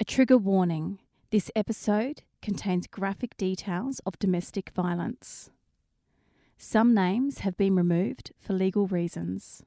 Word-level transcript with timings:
A 0.00 0.04
trigger 0.04 0.38
warning 0.38 0.98
this 1.30 1.50
episode 1.54 2.22
contains 2.40 2.86
graphic 2.86 3.36
details 3.36 4.00
of 4.06 4.18
domestic 4.18 4.70
violence. 4.70 5.50
Some 6.56 6.94
names 6.94 7.40
have 7.40 7.54
been 7.58 7.76
removed 7.76 8.32
for 8.40 8.54
legal 8.54 8.86
reasons. 8.86 9.62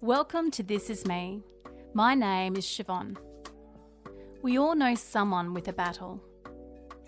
Welcome 0.00 0.50
to 0.50 0.64
This 0.64 0.90
Is 0.90 1.06
Me. 1.06 1.44
My 1.94 2.16
name 2.16 2.56
is 2.56 2.64
Siobhan. 2.66 3.16
We 4.42 4.58
all 4.58 4.74
know 4.74 4.96
someone 4.96 5.54
with 5.54 5.68
a 5.68 5.72
battle. 5.72 6.20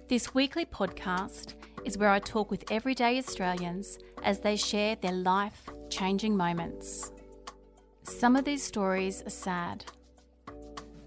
This 0.07 0.32
weekly 0.32 0.66
podcast 0.66 1.54
is 1.84 1.98
where 1.98 2.11
I 2.11 2.20
talk 2.20 2.52
with 2.52 2.70
everyday 2.70 3.18
Australians 3.18 3.98
as 4.22 4.38
they 4.38 4.54
share 4.54 4.95
their 4.95 5.11
life 5.11 5.68
changing 5.88 6.36
moments. 6.36 7.11
Some 8.04 8.36
of 8.36 8.45
these 8.45 8.62
stories 8.62 9.25
are 9.27 9.30
sad, 9.30 9.86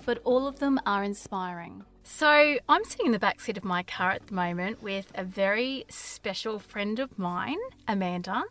but 0.06 0.20
all 0.24 0.48
of 0.48 0.60
them 0.60 0.80
are 0.86 1.04
inspiring. 1.04 1.84
So, 2.04 2.58
I'm 2.68 2.84
sitting 2.84 3.06
in 3.08 3.12
the 3.14 3.20
back 3.20 3.40
seat 3.40 3.58
of 3.58 3.64
my 3.64 3.84
car 3.84 4.12
at 4.12 4.28
the 4.28 4.34
moment 4.34 4.84
with 4.84 5.12
a 5.16 5.24
very 5.24 5.86
special 5.90 6.60
friend 6.60 7.00
of 7.00 7.18
mine, 7.18 7.60
Amanda, 7.88 8.44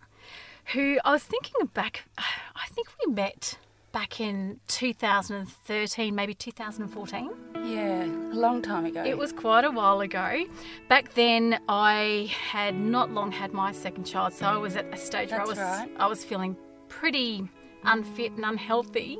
who 0.72 0.98
I 1.04 1.12
was 1.12 1.22
thinking 1.22 1.66
back, 1.74 2.04
I 2.18 2.66
think 2.70 2.88
we 3.04 3.12
met 3.12 3.58
back 3.92 4.20
in 4.20 4.58
2013, 4.68 6.14
maybe 6.14 6.34
2014. 6.34 7.30
Yeah, 7.62 8.04
a 8.04 8.34
long 8.34 8.62
time 8.62 8.86
ago. 8.86 9.04
It 9.04 9.16
was 9.16 9.32
quite 9.32 9.64
a 9.64 9.70
while 9.70 10.00
ago. 10.00 10.44
Back 10.88 11.12
then, 11.14 11.60
I 11.68 12.32
had 12.50 12.74
not 12.74 13.10
long 13.12 13.30
had 13.30 13.52
my 13.52 13.72
second 13.72 14.04
child, 14.04 14.32
so 14.32 14.46
I 14.46 14.56
was 14.56 14.76
at 14.76 14.86
a 14.92 14.96
stage 14.96 15.30
where 15.30 15.42
I 15.42 15.46
That's 15.46 15.50
was 15.50 15.58
right. 15.58 15.90
I 15.98 16.06
was 16.06 16.24
feeling 16.24 16.56
pretty 16.88 17.48
unfit 17.84 18.32
and 18.32 18.44
unhealthy, 18.44 19.18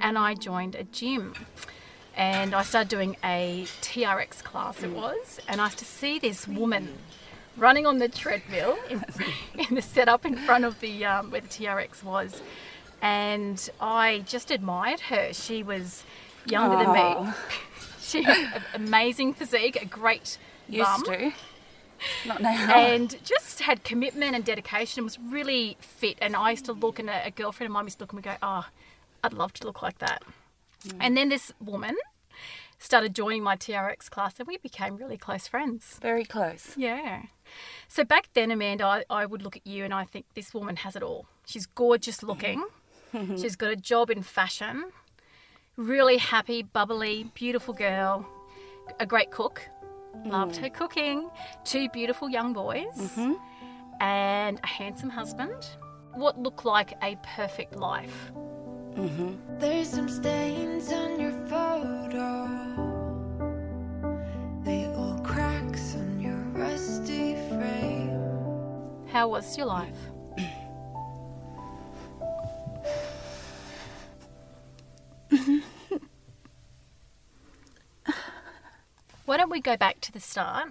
and 0.00 0.18
I 0.18 0.34
joined 0.34 0.74
a 0.74 0.84
gym. 0.84 1.34
And 2.16 2.54
I 2.54 2.62
started 2.62 2.88
doing 2.88 3.16
a 3.24 3.66
TRX 3.80 4.42
class, 4.42 4.82
it 4.82 4.90
was, 4.90 5.40
and 5.48 5.60
I 5.60 5.66
used 5.66 5.78
to 5.78 5.84
see 5.84 6.18
this 6.18 6.46
woman 6.46 6.98
running 7.56 7.86
on 7.86 7.98
the 7.98 8.08
treadmill 8.08 8.76
in, 8.88 9.04
in 9.68 9.74
the 9.74 9.82
setup 9.82 10.26
in 10.26 10.36
front 10.36 10.64
of 10.64 10.80
the 10.80 11.04
um, 11.04 11.30
where 11.30 11.40
the 11.40 11.48
TRX 11.48 12.02
was, 12.02 12.42
and 13.00 13.70
I 13.80 14.24
just 14.26 14.50
admired 14.50 15.00
her. 15.00 15.32
She 15.32 15.62
was 15.62 16.04
younger 16.46 16.76
than 16.84 16.92
me. 16.92 17.32
She 18.02 18.24
had 18.24 18.56
an 18.56 18.62
amazing 18.74 19.34
physique, 19.34 19.80
a 19.80 19.84
great 19.84 20.36
Used 20.68 20.84
bum, 20.84 21.02
to. 21.04 21.32
Not 22.26 22.40
now. 22.40 22.74
and 22.74 23.16
just 23.24 23.60
had 23.60 23.84
commitment 23.84 24.34
and 24.34 24.44
dedication. 24.44 25.00
and 25.00 25.04
Was 25.06 25.18
really 25.18 25.76
fit. 25.80 26.18
And 26.20 26.34
I 26.36 26.50
used 26.52 26.64
to 26.66 26.72
look, 26.72 26.98
and 26.98 27.10
a, 27.10 27.26
a 27.26 27.30
girlfriend 27.30 27.68
of 27.68 27.72
mine 27.72 27.84
used 27.84 27.98
to 27.98 28.04
look 28.04 28.12
and 28.12 28.22
go, 28.22 28.36
"Oh, 28.42 28.66
I'd 29.22 29.32
love 29.32 29.52
to 29.54 29.66
look 29.66 29.82
like 29.82 29.98
that." 29.98 30.22
And 30.98 31.16
then 31.16 31.28
this 31.28 31.52
woman 31.60 31.94
started 32.78 33.14
joining 33.14 33.42
my 33.42 33.54
TRX 33.56 34.08
class, 34.10 34.38
and 34.38 34.48
we 34.48 34.56
became 34.56 34.96
really 34.96 35.18
close 35.18 35.46
friends. 35.46 35.98
Very 36.00 36.24
close. 36.24 36.74
Yeah. 36.76 37.24
So 37.88 38.04
back 38.04 38.28
then, 38.32 38.50
Amanda, 38.50 38.84
I, 38.86 39.04
I 39.10 39.26
would 39.26 39.42
look 39.42 39.56
at 39.56 39.66
you 39.66 39.84
and 39.84 39.92
I 39.92 40.04
think 40.04 40.24
this 40.34 40.54
woman 40.54 40.76
has 40.76 40.96
it 40.96 41.02
all. 41.02 41.26
She's 41.44 41.66
gorgeous 41.66 42.22
looking. 42.22 42.64
She's 43.36 43.56
got 43.56 43.72
a 43.72 43.76
job 43.76 44.08
in 44.08 44.22
fashion. 44.22 44.92
Really 45.76 46.18
happy, 46.18 46.62
bubbly, 46.62 47.30
beautiful 47.34 47.74
girl. 47.74 48.26
A 49.00 49.04
great 49.04 49.30
cook. 49.30 49.68
Loved 50.24 50.56
mm. 50.56 50.62
her 50.62 50.70
cooking. 50.70 51.30
Two 51.64 51.88
beautiful 51.90 52.28
young 52.28 52.52
boys. 52.52 52.96
Mm-hmm. 52.96 53.32
And 54.00 54.60
a 54.62 54.66
handsome 54.66 55.10
husband. 55.10 55.66
What 56.14 56.38
looked 56.38 56.64
like 56.64 56.94
a 57.02 57.16
perfect 57.22 57.76
life. 57.76 58.32
Mm-hmm. 58.34 59.58
There's 59.58 59.88
some 59.88 60.08
stains 60.08 60.92
on 60.92 61.20
your 61.20 61.32
photo. 61.46 62.48
Little 64.64 65.20
cracks 65.22 65.94
on 65.94 66.20
your 66.20 66.38
rusty 66.52 67.34
frame. 67.48 68.18
How 69.06 69.28
was 69.28 69.56
your 69.56 69.66
life? 69.66 70.09
We 79.60 79.62
go 79.62 79.76
back 79.76 80.00
to 80.00 80.10
the 80.10 80.20
start 80.20 80.68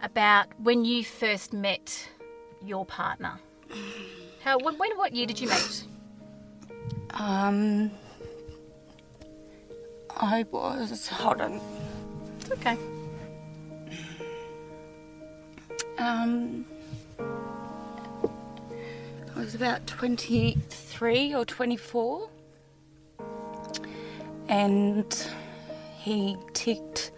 about 0.00 0.46
when 0.62 0.84
you 0.84 1.02
first 1.02 1.52
met 1.52 2.08
your 2.64 2.86
partner? 2.86 3.40
How 4.44 4.60
when, 4.60 4.78
when 4.78 4.96
what 4.96 5.12
year 5.12 5.26
did 5.26 5.40
you 5.40 5.48
meet? 5.48 5.84
Um, 7.10 7.90
I 10.16 10.44
was. 10.52 11.08
Hold 11.08 11.40
on. 11.40 11.60
It's 12.38 12.52
okay. 12.52 12.76
Um, 15.98 16.64
I 17.18 17.24
was 19.34 19.56
about 19.56 19.84
23 19.88 21.34
or 21.34 21.44
24. 21.44 22.30
And 24.48 25.26
he 25.98 26.36
ticked 26.52 27.10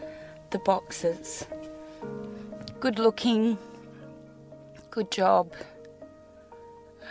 the 0.50 0.58
boxes. 0.60 1.46
Good 2.80 2.98
looking, 2.98 3.58
good 4.90 5.10
job, 5.10 5.52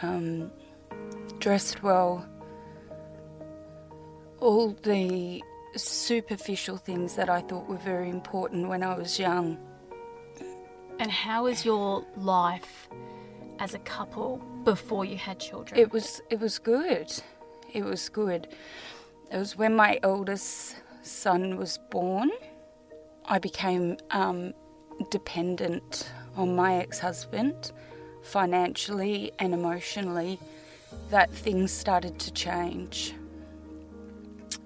um, 0.02 0.52
dressed 1.40 1.84
well. 1.84 2.26
All 4.40 4.70
the 4.84 5.44
superficial 5.76 6.78
things 6.78 7.16
that 7.16 7.30
I 7.30 7.42
thought 7.42 7.68
were 7.68 7.78
very 7.78 8.10
important 8.10 8.70
when 8.70 8.84
I 8.84 8.96
was 8.96 9.20
young. 9.20 9.58
And 11.00 11.12
how 11.12 11.44
was 11.44 11.66
your 11.66 12.04
life 12.16 12.90
as 13.60 13.74
a 13.74 13.80
couple 13.80 14.38
before 14.64 15.06
you 15.06 15.18
had 15.18 15.40
children? 15.40 15.80
It 15.80 15.92
was 15.92 16.22
it 16.30 16.40
was 16.40 16.60
good. 16.60 17.12
It 17.74 17.84
was 17.84 18.10
good. 18.10 18.48
It 19.32 19.38
was 19.38 19.56
when 19.58 19.76
my 19.76 20.00
eldest 20.02 20.78
son 21.04 21.58
was 21.58 21.78
born. 21.92 22.32
I 23.28 23.40
became 23.40 23.98
um, 24.12 24.54
dependent 25.12 26.12
on 26.36 26.56
my 26.56 26.76
ex-husband, 26.76 27.72
financially 28.22 29.32
and 29.40 29.54
emotionally. 29.54 30.40
That 31.10 31.32
things 31.32 31.72
started 31.72 32.20
to 32.20 32.32
change. 32.32 33.14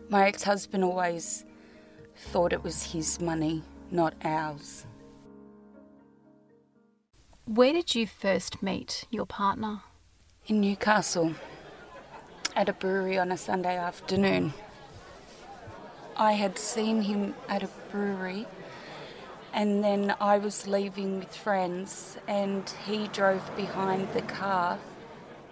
My 0.10 0.28
ex-husband 0.28 0.84
always 0.84 1.46
thought 2.16 2.54
it 2.54 2.64
was 2.64 2.92
his 2.92 3.20
money, 3.20 3.64
not 3.90 4.14
ours. 4.24 4.86
Where 7.46 7.74
did 7.74 7.96
you 7.96 8.06
first 8.06 8.62
meet 8.62 9.06
your 9.10 9.26
partner? 9.26 9.82
in 10.48 10.60
Newcastle 10.60 11.34
at 12.56 12.68
a 12.68 12.74
brewery 12.74 13.18
on 13.18 13.32
a 13.32 13.38
Sunday 13.38 13.78
afternoon. 13.78 14.54
I 16.16 16.34
had 16.34 16.58
seen 16.58 17.02
him 17.04 17.36
at 17.48 17.64
a 17.64 17.70
brewery 17.92 18.48
and 19.54 19.84
then 19.84 20.16
I 20.20 20.38
was 20.38 20.68
leaving 20.68 21.20
with 21.20 21.36
friends 21.36 22.18
and 22.28 22.70
he 22.86 23.08
drove 23.08 23.56
behind 23.56 24.14
the 24.14 24.22
car 24.22 24.80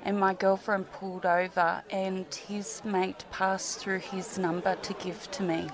and 0.03 0.20
my 0.20 0.34
girlfriend 0.34 0.92
pulled 0.92 1.25
over 1.25 1.84
and 1.90 2.25
his 2.47 2.81
mate 2.86 3.25
passed 3.31 3.80
through 3.80 4.00
his 4.00 4.38
number 4.38 4.75
to 4.75 4.94
give 4.94 5.30
to 5.31 5.44
me. 5.44 5.70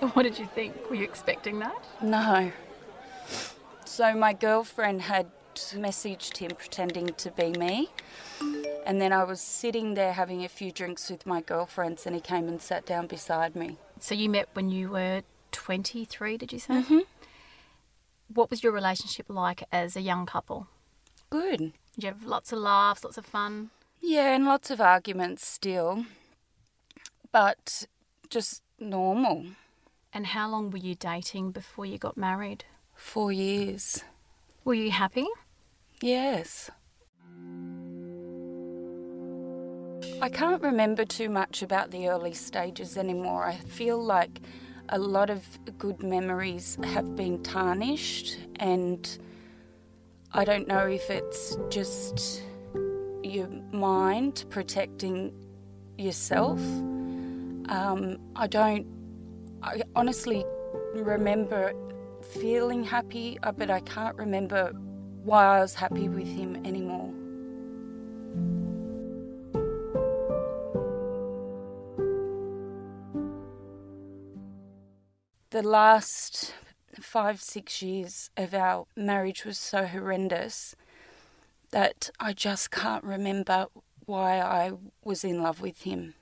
What 0.14 0.22
did 0.22 0.38
you 0.38 0.46
think? 0.46 0.88
Were 0.88 0.96
you 0.96 1.04
expecting 1.04 1.58
that? 1.58 1.84
No. 2.02 2.52
So 3.84 4.14
my 4.14 4.32
girlfriend 4.32 5.02
had 5.02 5.26
messaged 5.54 6.38
him 6.38 6.52
pretending 6.56 7.08
to 7.08 7.30
be 7.30 7.50
me. 7.52 7.90
And 8.86 9.00
then 9.00 9.12
I 9.12 9.24
was 9.24 9.40
sitting 9.40 9.94
there 9.94 10.14
having 10.14 10.44
a 10.44 10.48
few 10.48 10.72
drinks 10.72 11.10
with 11.10 11.26
my 11.26 11.42
girlfriends 11.42 12.06
and 12.06 12.14
he 12.14 12.20
came 12.20 12.48
and 12.48 12.62
sat 12.62 12.86
down 12.86 13.06
beside 13.06 13.54
me. 13.54 13.78
So 14.00 14.14
you 14.14 14.28
met 14.28 14.48
when 14.54 14.70
you 14.70 14.90
were 14.90 15.22
23, 15.52 16.36
did 16.36 16.52
you 16.52 16.58
say? 16.58 16.74
Mm-hmm. 16.74 17.00
What 18.32 18.50
was 18.50 18.62
your 18.62 18.72
relationship 18.72 19.26
like 19.28 19.62
as 19.70 19.96
a 19.96 20.00
young 20.00 20.26
couple? 20.26 20.68
Good. 21.28 21.58
Did 21.94 22.04
you 22.04 22.08
have 22.08 22.24
lots 22.24 22.52
of 22.52 22.58
laughs, 22.58 23.04
lots 23.04 23.18
of 23.18 23.26
fun? 23.26 23.70
Yeah, 24.00 24.34
and 24.34 24.46
lots 24.46 24.70
of 24.70 24.80
arguments 24.80 25.46
still. 25.46 26.06
But 27.30 27.86
just 28.28 28.62
normal. 28.78 29.46
And 30.12 30.28
how 30.28 30.48
long 30.48 30.70
were 30.70 30.78
you 30.78 30.94
dating 30.94 31.52
before 31.52 31.86
you 31.86 31.98
got 31.98 32.16
married? 32.16 32.64
Four 32.94 33.32
years. 33.32 34.02
Were 34.64 34.74
you 34.74 34.90
happy? 34.90 35.26
Yes. 36.00 36.70
I 40.22 40.28
can't 40.28 40.62
remember 40.62 41.04
too 41.04 41.28
much 41.28 41.62
about 41.62 41.90
the 41.90 42.08
early 42.08 42.34
stages 42.34 42.96
anymore. 42.96 43.44
I 43.44 43.56
feel 43.56 44.02
like 44.02 44.40
a 44.88 44.98
lot 44.98 45.30
of 45.30 45.44
good 45.78 46.02
memories 46.02 46.78
have 46.84 47.16
been 47.16 47.42
tarnished, 47.42 48.38
and 48.56 49.18
I 50.32 50.44
don't 50.44 50.68
know 50.68 50.86
if 50.86 51.08
it's 51.10 51.56
just 51.68 52.42
your 53.22 53.48
mind 53.72 54.44
protecting 54.50 55.32
yourself. 55.96 56.60
Um, 57.68 58.18
I 58.34 58.46
don't 58.46 58.86
I 59.62 59.82
honestly 59.94 60.44
remember 60.94 61.72
feeling 62.40 62.82
happy, 62.82 63.38
uh, 63.42 63.52
but 63.52 63.70
I 63.70 63.80
can't 63.80 64.16
remember 64.16 64.72
why 65.22 65.58
I 65.58 65.60
was 65.60 65.74
happy 65.74 66.08
with 66.08 66.26
him 66.26 66.56
anymore. 66.64 67.09
The 75.50 75.62
last 75.62 76.54
five, 77.00 77.42
six 77.42 77.82
years 77.82 78.30
of 78.36 78.54
our 78.54 78.86
marriage 78.94 79.44
was 79.44 79.58
so 79.58 79.84
horrendous 79.84 80.76
that 81.72 82.10
I 82.20 82.34
just 82.34 82.70
can't 82.70 83.02
remember 83.02 83.66
why 84.06 84.38
I 84.40 84.70
was 85.02 85.24
in 85.24 85.42
love 85.42 85.60
with 85.60 85.82
him. 85.82 86.14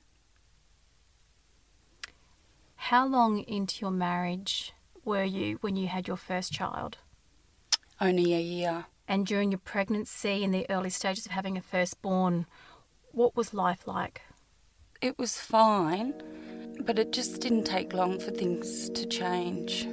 How 2.76 3.06
long 3.06 3.40
into 3.40 3.82
your 3.82 3.90
marriage 3.90 4.72
were 5.04 5.24
you 5.24 5.58
when 5.60 5.76
you 5.76 5.88
had 5.88 6.08
your 6.08 6.16
first 6.16 6.50
child? 6.50 6.96
Only 8.00 8.32
a 8.32 8.40
year. 8.40 8.86
And 9.06 9.26
during 9.26 9.52
your 9.52 9.58
pregnancy 9.58 10.42
and 10.42 10.54
the 10.54 10.64
early 10.70 10.90
stages 10.90 11.26
of 11.26 11.32
having 11.32 11.58
a 11.58 11.60
firstborn, 11.60 12.46
what 13.12 13.36
was 13.36 13.52
life 13.52 13.86
like? 13.86 14.22
It 15.02 15.18
was 15.18 15.38
fine, 15.38 16.14
but 16.88 16.98
it 16.98 17.12
just 17.12 17.42
didn't 17.42 17.64
take 17.64 17.92
long 17.92 18.18
for 18.18 18.30
things 18.30 18.88
to 18.88 19.04
change. 19.04 19.86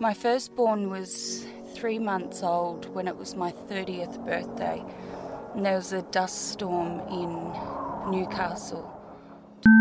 My 0.00 0.14
firstborn 0.14 0.88
was 0.88 1.44
three 1.74 1.98
months 1.98 2.42
old 2.42 2.86
when 2.94 3.08
it 3.08 3.14
was 3.14 3.36
my 3.36 3.52
30th 3.52 4.24
birthday, 4.24 4.82
and 5.54 5.66
there 5.66 5.76
was 5.76 5.92
a 5.92 6.00
dust 6.00 6.52
storm 6.52 7.00
in 7.10 8.10
Newcastle. 8.10 8.90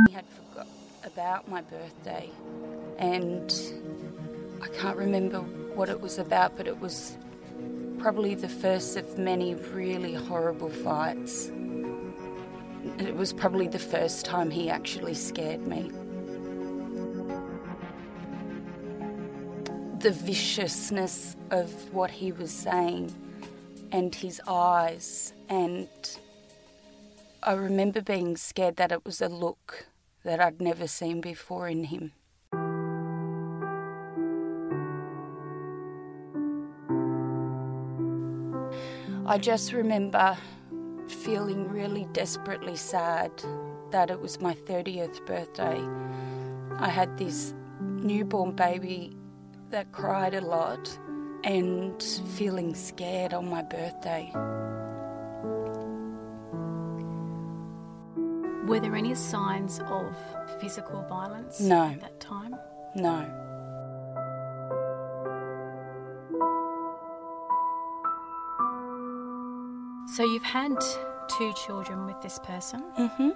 He 0.09 0.13
had 0.13 0.25
forgot 0.27 0.67
about 1.05 1.47
my 1.47 1.61
birthday, 1.61 2.29
and 2.97 3.55
I 4.61 4.67
can't 4.67 4.97
remember 4.97 5.39
what 5.39 5.87
it 5.87 6.01
was 6.01 6.17
about, 6.17 6.57
but 6.57 6.67
it 6.67 6.77
was 6.77 7.15
probably 7.99 8.33
the 8.33 8.49
first 8.49 8.95
of 8.95 9.17
many 9.17 9.55
really 9.55 10.13
horrible 10.13 10.69
fights. 10.69 11.51
It 12.97 13.15
was 13.15 13.33
probably 13.33 13.67
the 13.67 13.79
first 13.79 14.25
time 14.25 14.49
he 14.49 14.69
actually 14.69 15.13
scared 15.13 15.67
me. 15.67 15.91
The 19.99 20.11
viciousness 20.11 21.35
of 21.51 21.93
what 21.93 22.09
he 22.09 22.31
was 22.31 22.51
saying 22.51 23.13
and 23.91 24.15
his 24.15 24.41
eyes, 24.47 25.33
and 25.49 25.89
I 27.43 27.53
remember 27.53 28.01
being 28.01 28.37
scared 28.37 28.77
that 28.77 28.93
it 28.93 29.03
was 29.03 29.21
a 29.21 29.27
look 29.27 29.87
that 30.23 30.39
I'd 30.39 30.61
never 30.61 30.87
seen 30.87 31.19
before 31.19 31.67
in 31.67 31.85
him. 31.85 32.13
I 39.29 39.37
just 39.37 39.73
remember 39.73 40.35
feeling 41.07 41.69
really 41.69 42.07
desperately 42.13 42.75
sad 42.75 43.31
that 43.91 44.09
it 44.09 44.19
was 44.19 44.41
my 44.41 44.55
30th 44.55 45.23
birthday. 45.27 45.79
I 46.79 46.89
had 46.89 47.15
this 47.15 47.53
newborn 47.79 48.55
baby 48.55 49.15
that 49.69 49.91
cried 49.91 50.33
a 50.33 50.41
lot 50.41 50.97
and 51.43 52.01
feeling 52.29 52.73
scared 52.73 53.35
on 53.35 53.47
my 53.47 53.61
birthday. 53.61 54.31
Were 58.67 58.79
there 58.79 58.95
any 58.95 59.13
signs 59.13 59.79
of 59.85 60.17
physical 60.59 61.03
violence 61.03 61.59
No. 61.59 61.83
at 61.83 62.01
that 62.01 62.19
time? 62.19 62.55
No. 62.95 63.27
So 70.19 70.25
you've 70.25 70.43
had 70.43 70.77
two 71.29 71.53
children 71.53 72.05
with 72.05 72.21
this 72.21 72.39
person. 72.39 72.81
hmm 72.81 73.29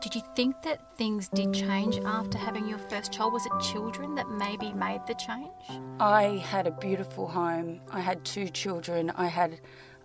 Did 0.00 0.14
you 0.14 0.22
think 0.36 0.62
that 0.62 0.96
things 0.96 1.28
did 1.28 1.52
change 1.52 1.98
after 2.04 2.38
having 2.38 2.68
your 2.68 2.78
first 2.78 3.10
child? 3.10 3.32
Was 3.32 3.44
it 3.44 3.50
children 3.72 4.14
that 4.14 4.30
maybe 4.30 4.72
made 4.72 5.00
the 5.08 5.14
change? 5.14 5.50
I 5.98 6.40
had 6.48 6.68
a 6.68 6.70
beautiful 6.70 7.26
home. 7.26 7.80
I 7.90 7.98
had 7.98 8.24
two 8.24 8.48
children. 8.50 9.10
I 9.16 9.26
had 9.26 9.60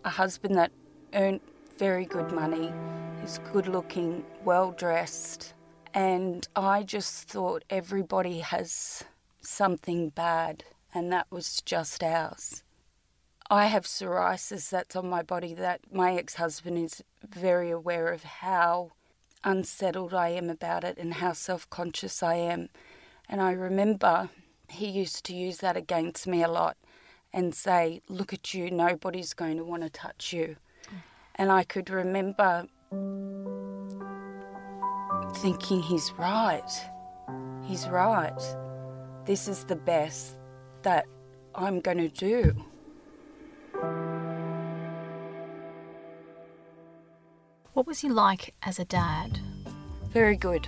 a 0.06 0.10
husband 0.10 0.56
that 0.56 0.72
earned 1.14 1.42
very 1.78 2.08
good 2.08 2.32
money. 2.32 2.74
He's 3.22 3.38
good 3.52 3.68
looking, 3.68 4.26
well 4.44 4.72
dressed. 4.72 5.54
And 5.94 6.48
I 6.56 6.82
just 6.82 7.30
thought 7.30 7.64
everybody 7.70 8.40
has 8.40 9.04
something 9.42 10.10
bad, 10.10 10.64
and 10.96 11.14
that 11.14 11.28
was 11.30 11.62
just 11.62 12.02
ours. 12.02 12.64
I 13.54 13.68
have 13.68 13.84
psoriasis 13.84 14.72
that's 14.72 14.96
on 14.96 15.08
my 15.08 15.22
body 15.22 15.54
that 15.54 15.82
my 15.92 16.16
ex 16.16 16.34
husband 16.34 16.76
is 16.80 17.04
very 17.24 17.70
aware 17.70 18.08
of 18.08 18.24
how 18.24 18.94
unsettled 19.44 20.12
I 20.12 20.30
am 20.30 20.50
about 20.50 20.84
it 20.84 20.98
and 20.98 21.14
how 21.14 21.34
self 21.34 21.70
conscious 21.70 22.24
I 22.24 22.34
am. 22.34 22.70
And 23.30 23.42
I 23.42 23.52
remember 23.52 24.32
he 24.70 24.88
used 24.88 25.24
to 25.26 25.36
use 25.36 25.58
that 25.58 25.78
against 25.78 26.26
me 26.26 26.42
a 26.42 26.48
lot 26.48 26.78
and 27.32 27.54
say, 27.54 28.02
Look 28.10 28.34
at 28.34 28.56
you, 28.56 28.72
nobody's 28.72 29.36
going 29.36 29.58
to 29.58 29.64
want 29.64 29.84
to 29.84 29.90
touch 29.92 30.34
you. 30.34 30.56
And 31.36 31.52
I 31.52 31.64
could 31.64 31.92
remember 31.92 32.66
thinking, 35.44 35.84
He's 35.84 36.12
right. 36.18 36.72
He's 37.66 37.88
right. 37.88 38.56
This 39.26 39.48
is 39.48 39.64
the 39.66 39.76
best 39.76 40.40
that 40.82 41.06
I'm 41.54 41.82
going 41.82 42.00
to 42.00 42.10
do. 42.10 42.56
What 47.74 47.88
was 47.88 48.02
he 48.02 48.10
like 48.10 48.54
as 48.62 48.78
a 48.78 48.86
dad? 48.86 49.40
Very 50.12 50.38
good. 50.38 50.68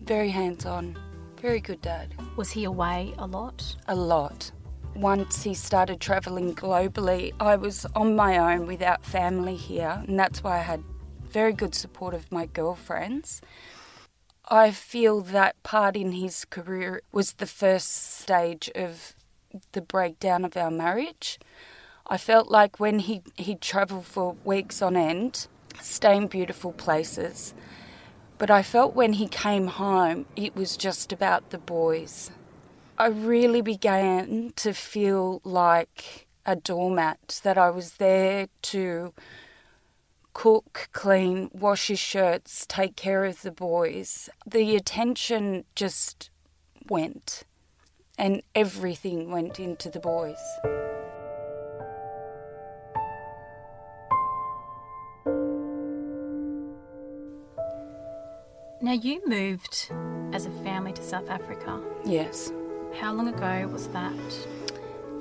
Very 0.00 0.30
hands 0.30 0.66
on. 0.66 0.98
Very 1.40 1.60
good 1.60 1.80
dad. 1.80 2.12
Was 2.34 2.50
he 2.50 2.64
away 2.64 3.14
a 3.18 3.26
lot? 3.26 3.76
A 3.86 3.94
lot. 3.94 4.50
Once 4.96 5.44
he 5.44 5.54
started 5.54 6.00
travelling 6.00 6.56
globally, 6.56 7.32
I 7.38 7.54
was 7.54 7.86
on 7.94 8.16
my 8.16 8.36
own 8.36 8.66
without 8.66 9.04
family 9.04 9.54
here, 9.54 10.02
and 10.08 10.18
that's 10.18 10.42
why 10.42 10.58
I 10.58 10.62
had 10.62 10.82
very 11.30 11.52
good 11.52 11.72
support 11.72 12.14
of 12.14 12.32
my 12.32 12.46
girlfriends. 12.46 13.40
I 14.48 14.72
feel 14.72 15.20
that 15.20 15.62
part 15.62 15.94
in 15.94 16.10
his 16.10 16.44
career 16.44 17.02
was 17.12 17.34
the 17.34 17.46
first 17.46 18.18
stage 18.18 18.68
of 18.74 19.14
the 19.70 19.80
breakdown 19.80 20.44
of 20.44 20.56
our 20.56 20.70
marriage. 20.70 21.38
I 22.08 22.18
felt 22.18 22.50
like 22.50 22.80
when 22.80 22.98
he, 22.98 23.22
he'd 23.36 23.60
travel 23.60 24.02
for 24.02 24.34
weeks 24.44 24.82
on 24.82 24.96
end, 24.96 25.46
stay 25.82 26.16
in 26.16 26.26
beautiful 26.26 26.72
places, 26.72 27.54
but 28.38 28.50
I 28.50 28.62
felt 28.62 28.94
when 28.94 29.14
he 29.14 29.28
came 29.28 29.66
home, 29.66 30.26
it 30.36 30.56
was 30.56 30.76
just 30.76 31.12
about 31.12 31.50
the 31.50 31.58
boys. 31.58 32.30
I 32.98 33.06
really 33.06 33.62
began 33.62 34.52
to 34.56 34.72
feel 34.72 35.40
like 35.44 36.26
a 36.44 36.56
doormat, 36.56 37.40
that 37.44 37.56
I 37.56 37.70
was 37.70 37.94
there 37.94 38.48
to 38.62 39.14
cook, 40.34 40.88
clean, 40.92 41.50
wash 41.52 41.88
his 41.88 41.98
shirts, 41.98 42.66
take 42.66 42.96
care 42.96 43.24
of 43.24 43.42
the 43.42 43.52
boys. 43.52 44.28
The 44.46 44.74
attention 44.74 45.64
just 45.74 46.30
went, 46.88 47.44
and 48.18 48.42
everything 48.54 49.30
went 49.30 49.60
into 49.60 49.90
the 49.90 50.00
boys. 50.00 50.81
Now, 58.92 58.98
you 58.98 59.22
moved 59.26 59.90
as 60.34 60.44
a 60.44 60.50
family 60.62 60.92
to 60.92 61.02
South 61.02 61.30
Africa. 61.30 61.80
Yes. 62.04 62.52
How 62.94 63.14
long 63.14 63.28
ago 63.28 63.66
was 63.72 63.88
that? 63.88 64.12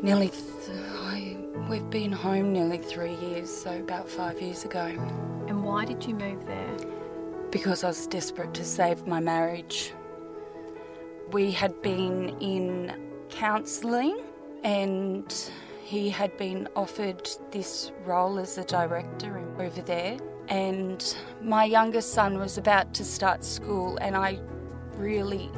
Nearly, 0.01 0.27
th- 0.27 0.77
I, 0.99 1.37
we've 1.69 1.89
been 1.89 2.11
home 2.11 2.51
nearly 2.51 2.79
three 2.79 3.15
years, 3.15 3.49
so 3.49 3.79
about 3.79 4.09
five 4.09 4.41
years 4.41 4.65
ago. 4.65 4.87
And 5.47 5.63
why 5.63 5.85
did 5.85 6.03
you 6.03 6.15
move 6.15 6.45
there? 6.45 6.77
because 7.49 7.85
I 7.85 7.87
was 7.87 8.07
desperate 8.07 8.53
to 8.55 8.65
save 8.65 9.07
my 9.07 9.21
marriage. 9.21 9.93
We 11.31 11.51
had 11.51 11.81
been 11.81 12.37
in 12.41 12.93
counselling 13.29 14.19
and 14.65 15.33
he 15.81 16.09
had 16.09 16.35
been 16.35 16.67
offered 16.75 17.29
this 17.51 17.93
role 18.03 18.37
as 18.37 18.57
a 18.57 18.65
director 18.65 19.41
over 19.59 19.81
there. 19.81 20.17
And 20.51 21.15
my 21.41 21.63
youngest 21.63 22.13
son 22.13 22.37
was 22.37 22.57
about 22.57 22.93
to 22.95 23.05
start 23.05 23.45
school, 23.45 23.97
and 24.01 24.17
I 24.17 24.37
really 24.97 25.49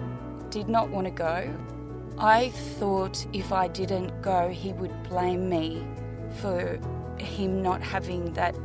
did 0.52 0.70
not 0.70 0.90
want 0.90 1.08
to 1.08 1.12
go. 1.12 1.52
I 2.20 2.50
thought 2.78 3.26
if 3.34 3.52
I 3.52 3.68
didn't 3.70 4.22
go, 4.22 4.50
he 4.50 4.72
would 4.74 4.94
blame 5.10 5.50
me 5.50 5.84
for 6.40 6.80
him 7.18 7.64
not 7.64 7.82
having 7.82 8.34
that 8.34 8.56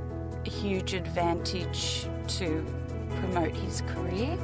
huge 0.44 0.92
advantage 0.92 2.06
to 2.26 2.62
promote 3.20 3.56
his 3.56 3.80
career. 3.86 4.36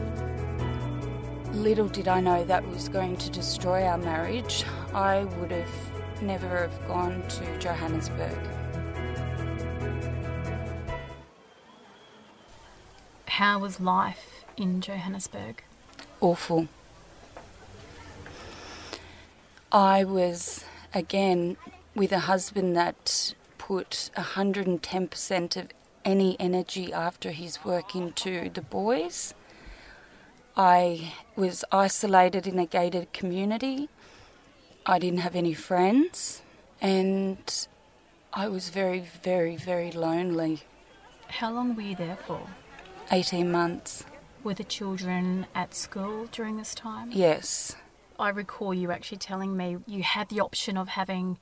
Little 1.53 1.89
did 1.89 2.09
I 2.09 2.21
know 2.21 2.45
that 2.45 2.67
was 2.67 2.89
going 2.89 3.19
to 3.19 3.29
destroy 3.29 3.85
our 3.85 3.99
marriage. 3.99 4.65
I 4.95 5.25
would 5.25 5.51
have 5.51 6.23
never 6.23 6.63
have 6.63 6.89
gone 6.89 7.29
to 7.29 7.59
Johannesburg. 7.59 8.64
How 13.39 13.59
was 13.59 13.81
life 13.81 14.45
in 14.57 14.81
Johannesburg? 14.81 15.65
Awful. 16.21 16.69
I 19.73 20.05
was 20.05 20.65
again 20.95 21.57
with 21.97 22.13
a 22.13 22.21
husband 22.31 22.77
that 22.77 23.35
put 23.59 24.11
110% 24.17 25.57
of 25.57 25.67
any 26.05 26.37
energy 26.39 26.93
after 26.93 27.33
his 27.33 27.65
work 27.65 27.97
into 27.97 28.51
the 28.51 28.61
boys. 28.61 29.35
I 30.57 31.15
was 31.35 31.65
isolated 31.73 32.47
in 32.47 32.61
a 32.61 32.67
gated 32.67 33.13
community. 33.13 33.89
I 34.87 35.01
didn't 35.01 35.27
have 35.27 35.35
any 35.35 35.55
friends, 35.55 36.41
and 36.81 37.67
I 38.33 38.47
was 38.47 38.69
very, 38.69 39.01
very, 39.01 39.57
very 39.57 39.91
lonely. 39.91 40.63
How 41.27 41.53
long 41.53 41.75
were 41.75 41.83
you 41.83 41.97
there 41.97 42.19
for? 42.29 42.47
18 43.11 43.51
months. 43.51 44.05
Were 44.43 44.55
the 44.55 44.65
children 44.65 45.47
at 45.55 45.75
school 45.75 46.27
during 46.31 46.57
this 46.57 46.75
time? 46.75 47.11
Yes. 47.13 47.77
I 48.19 48.29
recall 48.29 48.75
you 48.75 48.91
actually 48.91 49.19
telling 49.19 49.57
me 49.57 49.79
you 49.87 50.03
had 50.03 50.29
the 50.29 50.41
option 50.41 50.77
of 50.77 50.89
having 50.89 51.39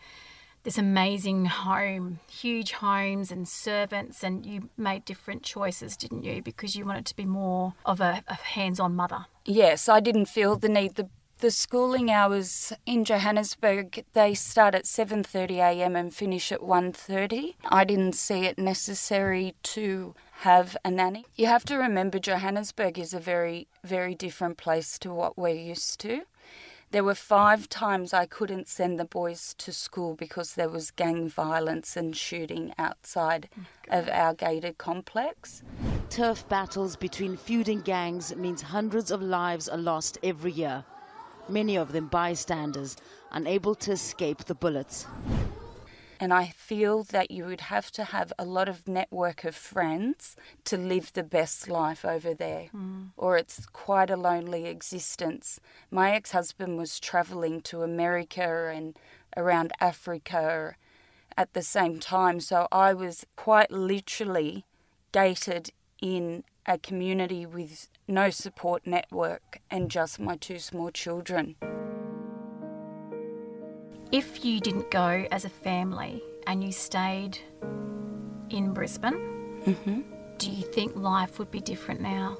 this 0.62 0.78
amazing 0.78 1.47
home, 1.47 2.21
huge 2.31 2.73
homes 2.73 3.33
and 3.33 3.49
servants, 3.49 4.23
and 4.23 4.47
you 4.47 4.71
made 4.76 5.04
different 5.04 5.42
choices, 5.42 5.97
didn't 5.97 6.23
you? 6.23 6.40
Because 6.40 6.76
you 6.76 6.85
wanted 6.85 7.07
to 7.07 7.16
be 7.16 7.25
more 7.25 7.75
of 7.85 8.00
a, 8.00 8.23
a 8.28 8.35
hands 8.35 8.78
on 8.78 8.95
mother. 8.95 9.26
Yes, 9.45 9.88
I 9.88 10.00
didn't 10.00 10.26
feel 10.26 10.57
the 10.57 10.69
need. 10.69 10.95
The, 10.95 11.09
the 11.38 11.50
schooling 11.50 12.11
hours 12.11 12.73
in 12.87 13.04
Johannesburg, 13.04 14.04
they 14.12 14.35
start 14.35 14.76
at 14.76 14.85
7.30am 14.85 15.99
and 15.99 16.14
finish 16.14 16.52
at 16.52 16.61
1.30. 16.61 17.54
I 17.64 17.83
didn't 17.83 18.12
see 18.12 18.45
it 18.45 18.57
necessary 18.57 19.54
to 19.64 20.14
have 20.42 20.76
a 20.84 20.90
nanny. 20.90 21.25
You 21.37 21.46
have 21.46 21.64
to 21.66 21.76
remember 21.76 22.18
Johannesburg 22.18 22.99
is 22.99 23.14
a 23.14 23.20
very, 23.20 23.68
very 23.84 24.16
different 24.16 24.56
place 24.56 24.99
to 24.99 25.14
what 25.14 25.38
we're 25.38 25.54
used 25.54 26.00
to. 26.00 26.22
There 26.90 27.04
were 27.04 27.14
five 27.14 27.68
times 27.68 28.12
I 28.12 28.26
couldn't 28.26 28.66
send 28.66 28.99
the 28.99 29.04
boys 29.04 29.54
to 29.58 29.70
school 29.70 30.16
because 30.16 30.54
there 30.54 30.68
was 30.68 30.90
gang 30.90 31.28
violence 31.28 31.96
and 31.96 32.16
shooting 32.16 32.75
outside 32.76 33.50
oh 33.56 33.99
of 33.99 34.08
our 34.08 34.34
gated 34.34 34.78
complex. 34.78 35.62
Turf 36.11 36.49
battles 36.49 36.96
between 36.96 37.37
feuding 37.37 37.80
gangs 37.82 38.34
means 38.34 38.62
hundreds 38.62 39.12
of 39.12 39.22
lives 39.22 39.68
are 39.68 39.78
lost 39.78 40.18
every 40.25 40.50
year. 40.50 40.82
Many 41.49 41.76
of 41.76 41.92
them 41.92 42.08
bystanders, 42.08 42.96
unable 43.30 43.76
to 43.76 43.92
escape 43.92 44.46
the 44.46 44.56
bullets. 44.56 45.06
And 46.23 46.33
I 46.33 46.55
feel 46.57 47.02
that 47.02 47.33
you 47.33 47.47
would 47.47 47.62
have 47.62 47.91
to 47.91 48.05
have 48.05 48.33
a 48.38 48.45
lot 48.45 48.69
of 48.69 48.87
network 48.87 49.43
of 49.43 49.57
friends 49.57 50.37
to 50.67 50.76
live 50.76 51.12
the 51.12 51.25
best 51.25 51.69
life 51.69 52.05
over 52.05 52.33
there, 52.33 52.69
mm. 52.73 53.09
or 53.17 53.37
it's 53.37 53.67
quite 53.67 54.09
a 54.09 54.17
lonely 54.17 54.67
existence. 54.67 55.59
My 55.91 56.12
ex 56.12 56.31
husband 56.31 56.79
was 56.79 57.00
traveling 57.00 57.61
to 57.62 57.83
America 57.83 58.71
and 58.73 58.97
around 59.37 59.73
Africa 59.81 60.76
at 61.37 61.55
the 61.55 61.62
same 61.62 61.99
time, 61.99 62.38
so 62.38 62.69
I 62.71 62.95
was 62.95 63.26
quite 63.35 63.73
literally 63.73 64.64
gated 65.11 65.73
in 66.00 66.45
a 66.67 66.79
community 66.79 67.45
with 67.47 67.88
no 68.07 68.31
support 68.31 68.87
network 68.87 69.59
and 69.73 69.91
just 69.91 70.21
my 70.21 70.37
two 70.37 70.61
small 70.61 70.93
children. 70.93 71.57
If 74.42 74.46
you 74.46 74.58
didn't 74.58 74.90
go 74.90 75.25
as 75.30 75.44
a 75.44 75.49
family 75.49 76.20
and 76.49 76.64
you 76.64 76.72
stayed 76.72 77.38
in 78.50 78.72
Brisbane, 78.75 79.14
hmm 79.64 80.00
do 80.38 80.50
you 80.50 80.64
think 80.64 80.96
life 80.96 81.38
would 81.38 81.52
be 81.52 81.61
different 81.61 82.00
now? 82.00 82.37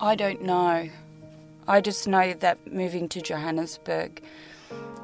I 0.00 0.14
don't 0.14 0.40
know. 0.40 0.88
I 1.68 1.82
just 1.82 2.08
know 2.08 2.32
that 2.32 2.72
moving 2.72 3.10
to 3.10 3.20
Johannesburg, 3.20 4.22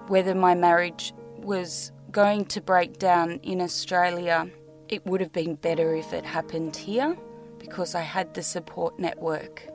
whether 0.07 0.35
my 0.35 0.55
marriage 0.55 1.13
was 1.37 1.93
going 2.11 2.47
to 2.47 2.63
break 2.63 2.99
down 2.99 3.41
in 3.43 3.61
Australia, 3.61 4.49
it 4.89 5.05
would 5.05 5.21
have 5.21 5.33
been 5.35 5.57
better 5.57 5.95
if 5.95 6.15
it 6.15 6.25
happened 6.25 6.75
here 6.75 7.19
because 7.59 7.95
I 7.95 8.01
had 8.01 8.33
the 8.33 8.43
support 8.43 8.99
network. 8.99 9.69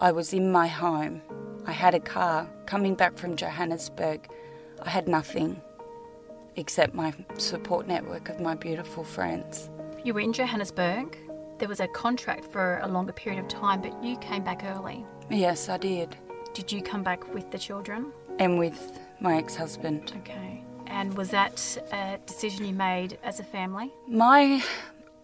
I 0.00 0.10
was 0.10 0.32
in 0.32 0.50
my 0.50 0.66
home. 0.66 1.22
I 1.66 1.72
had 1.72 1.94
a 1.94 2.00
car. 2.00 2.48
Coming 2.66 2.94
back 2.94 3.16
from 3.16 3.36
Johannesburg, 3.36 4.28
I 4.82 4.90
had 4.90 5.08
nothing 5.08 5.60
except 6.56 6.94
my 6.94 7.12
support 7.38 7.86
network 7.86 8.28
of 8.28 8.40
my 8.40 8.54
beautiful 8.54 9.04
friends. 9.04 9.70
You 10.04 10.14
were 10.14 10.20
in 10.20 10.32
Johannesburg. 10.32 11.16
There 11.58 11.68
was 11.68 11.80
a 11.80 11.88
contract 11.88 12.44
for 12.44 12.78
a 12.82 12.88
longer 12.88 13.12
period 13.12 13.40
of 13.40 13.48
time, 13.48 13.82
but 13.82 14.02
you 14.02 14.16
came 14.18 14.42
back 14.42 14.64
early. 14.64 15.04
Yes, 15.28 15.68
I 15.68 15.76
did. 15.76 16.16
Did 16.54 16.72
you 16.72 16.82
come 16.82 17.02
back 17.02 17.32
with 17.34 17.50
the 17.50 17.58
children? 17.58 18.12
And 18.38 18.58
with 18.58 18.98
my 19.20 19.36
ex 19.36 19.54
husband. 19.54 20.12
Okay. 20.18 20.64
And 20.86 21.14
was 21.16 21.30
that 21.30 21.78
a 21.92 22.18
decision 22.26 22.64
you 22.64 22.72
made 22.72 23.18
as 23.22 23.38
a 23.38 23.44
family? 23.44 23.92
My 24.08 24.64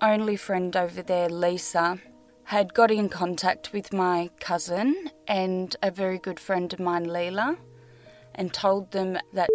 only 0.00 0.36
friend 0.36 0.76
over 0.76 1.02
there, 1.02 1.28
Lisa, 1.28 1.98
had 2.46 2.72
got 2.74 2.92
in 2.92 3.08
contact 3.08 3.72
with 3.72 3.92
my 3.92 4.30
cousin 4.38 5.10
and 5.26 5.74
a 5.82 5.90
very 5.90 6.16
good 6.16 6.38
friend 6.38 6.72
of 6.72 6.78
mine, 6.78 7.04
Leela, 7.04 7.56
and 8.36 8.54
told 8.54 8.92
them 8.92 9.18
that 9.32 9.50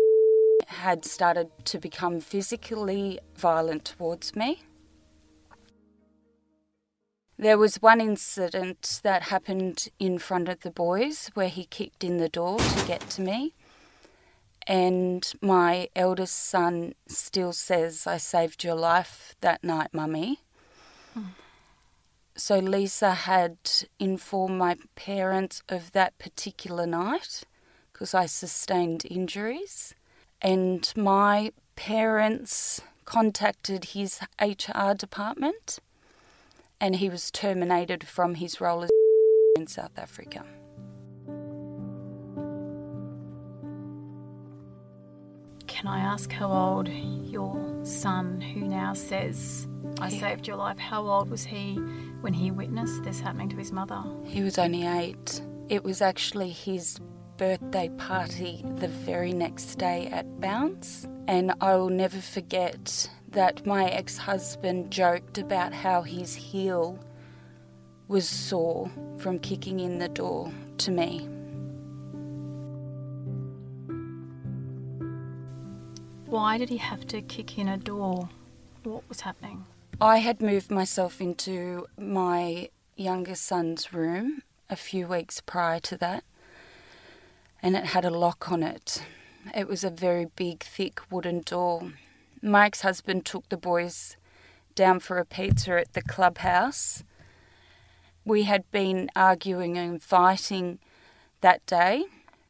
had 0.68 1.06
started 1.06 1.48
to 1.64 1.80
become 1.80 2.20
physically 2.20 3.18
violent 3.38 3.86
towards 3.86 4.36
me. 4.36 4.64
There 7.38 7.58
was 7.58 7.78
one 7.78 8.02
incident 8.02 9.00
that 9.04 9.24
happened 9.24 9.88
in 9.98 10.18
front 10.18 10.50
of 10.50 10.60
the 10.60 10.70
boys 10.70 11.32
where 11.34 11.50
he 11.50 11.64
kicked 11.64 12.04
in 12.04 12.18
the 12.18 12.30
door 12.30 12.60
to 12.60 12.88
get 12.88 13.10
to 13.12 13.22
me. 13.22 13.56
And 14.68 15.32
my 15.42 15.88
eldest 15.96 16.36
son 16.36 16.94
still 17.08 17.54
says, 17.54 18.06
I 18.06 18.18
saved 18.18 18.66
your 18.66 18.76
life 18.76 19.34
that 19.40 19.64
night, 19.64 19.94
mummy. 19.94 20.40
So 22.44 22.58
Lisa 22.58 23.14
had 23.14 23.56
informed 24.00 24.58
my 24.58 24.76
parents 24.96 25.62
of 25.70 25.92
that 25.92 26.18
particular 26.18 26.88
night 26.88 27.44
because 27.94 28.16
I 28.16 28.26
sustained 28.26 29.06
injuries. 29.06 29.94
And 30.42 30.92
my 30.98 31.52
parents 31.76 32.82
contacted 33.06 33.86
his 33.94 34.22
HR 34.42 34.94
department 34.98 35.78
and 36.80 36.96
he 36.96 37.10
was 37.10 37.30
terminated 37.30 38.08
from 38.08 38.34
his 38.34 38.60
role 38.60 38.86
as 38.86 38.90
in 39.56 39.68
South 39.68 39.96
Africa. 39.96 40.44
Can 45.68 45.86
I 45.86 46.00
ask 46.00 46.32
how 46.32 46.52
old 46.52 46.90
your 46.90 47.86
son, 47.86 48.42
who 48.42 48.62
now 48.62 48.96
says, 48.96 49.68
I 50.00 50.10
saved 50.10 50.48
your 50.48 50.58
life, 50.58 50.80
how 50.80 51.06
old 51.06 51.30
was 51.30 51.44
he 51.44 51.80
when 52.22 52.34
he 52.34 52.52
witnessed 52.52 53.04
this 53.04 53.20
happening 53.20 53.50
to 53.50 53.58
his 53.58 53.72
mother? 53.72 54.02
He 54.24 54.42
was 54.42 54.58
only 54.58 54.86
eight. 54.86 55.42
It 55.70 55.84
was 55.84 56.02
actually 56.02 56.50
his 56.50 57.00
birthday 57.38 57.90
party 57.98 58.64
the 58.76 58.88
very 58.88 59.34
next 59.34 59.76
day 59.76 60.08
at 60.08 60.40
Bounce. 60.40 61.08
And 61.28 61.54
I 61.62 61.76
will 61.76 61.90
never 61.90 62.20
forget 62.20 63.10
that 63.30 63.66
my 63.66 63.86
ex 63.86 64.18
husband 64.18 64.92
joked 64.92 65.38
about 65.38 65.74
how 65.74 66.02
his 66.02 66.36
heel 66.36 67.00
was 68.08 68.28
sore 68.28 68.92
from 69.18 69.40
kicking 69.40 69.80
in 69.80 69.98
the 69.98 70.10
door 70.10 70.52
to 70.80 70.92
me. 70.92 71.28
Why 76.26 76.58
did 76.58 76.70
he 76.70 76.78
have 76.78 77.06
to 77.08 77.22
kick 77.22 77.58
in 77.58 77.68
a 77.68 77.78
door? 77.78 78.30
What 78.84 79.08
was 79.10 79.22
happening? 79.22 79.66
I 80.04 80.18
had 80.18 80.42
moved 80.42 80.72
myself 80.72 81.22
into 81.22 81.86
my 81.96 82.70
younger 82.96 83.36
son's 83.36 83.94
room 83.94 84.42
a 84.68 84.76
few 84.76 85.06
weeks 85.06 85.42
prior 85.42 85.80
to 85.82 85.98
that, 85.98 86.24
and 87.62 87.76
it 87.76 87.86
had 87.86 88.04
a 88.04 88.10
lock 88.10 88.52
on 88.52 88.64
it. 88.64 89.04
It 89.54 89.68
was 89.68 89.84
a 89.84 89.92
very 89.92 90.26
big, 90.26 90.64
thick 90.64 91.02
wooden 91.12 91.42
door. 91.42 91.94
Mike's 92.42 92.82
husband 92.82 93.28
took 93.28 93.48
the 93.50 93.58
boys 93.58 94.18
down 94.74 95.02
for 95.02 95.20
a 95.20 95.26
pizza 95.26 95.80
at 95.80 95.94
the 95.94 96.02
clubhouse. 96.02 97.04
We 98.26 98.46
had 98.46 98.64
been 98.72 99.08
arguing 99.16 99.78
and 99.78 100.02
fighting 100.02 100.80
that 101.42 101.64
day, 101.68 102.06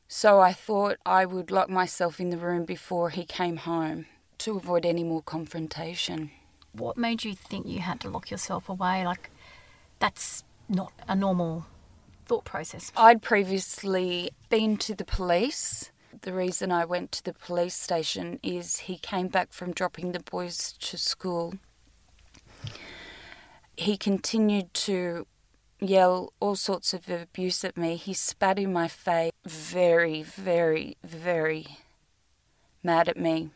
so 0.08 0.40
I 0.40 0.54
thought 0.54 1.00
I 1.06 1.26
would 1.26 1.52
lock 1.52 1.70
myself 1.70 2.22
in 2.22 2.30
the 2.30 2.38
room 2.38 2.64
before 2.64 3.10
he 3.10 3.26
came 3.26 3.58
home 3.58 4.06
to 4.38 4.56
avoid 4.56 4.86
any 4.86 5.04
more 5.04 5.22
confrontation. 5.22 6.32
What 6.74 6.98
made 6.98 7.24
you 7.24 7.34
think 7.34 7.68
you 7.68 7.80
had 7.80 8.00
to 8.02 8.10
lock 8.10 8.32
yourself 8.32 8.70
away? 8.70 9.06
Like, 9.06 9.30
that's 10.00 10.44
not 10.70 10.94
a 11.08 11.16
normal 11.16 11.66
thought 12.26 12.46
process. 12.46 12.92
I'd 12.96 13.22
previously 13.22 14.32
been 14.50 14.78
to 14.78 14.96
the 14.96 15.06
police. 15.06 15.92
The 16.22 16.34
reason 16.34 16.72
I 16.72 16.86
went 16.86 17.12
to 17.14 17.24
the 17.24 17.34
police 17.34 17.76
station 17.76 18.40
is 18.44 18.80
he 18.80 18.98
came 18.98 19.28
back 19.28 19.54
from 19.54 19.74
dropping 19.74 20.12
the 20.12 20.20
boys 20.20 20.74
to 20.80 20.98
school. 20.98 21.56
He 23.76 23.98
continued 23.98 24.74
to 24.76 25.26
yell 25.80 26.32
all 26.40 26.56
sorts 26.56 26.94
of 26.94 27.10
abuse 27.10 27.64
at 27.66 27.76
me. 27.76 27.96
He 27.96 28.14
spat 28.14 28.60
in 28.60 28.72
my 28.72 28.88
face, 28.88 29.32
very, 29.46 30.22
very, 30.22 30.98
very 31.04 31.80
mad 32.84 33.10
at 33.10 33.18
me. 33.18 33.50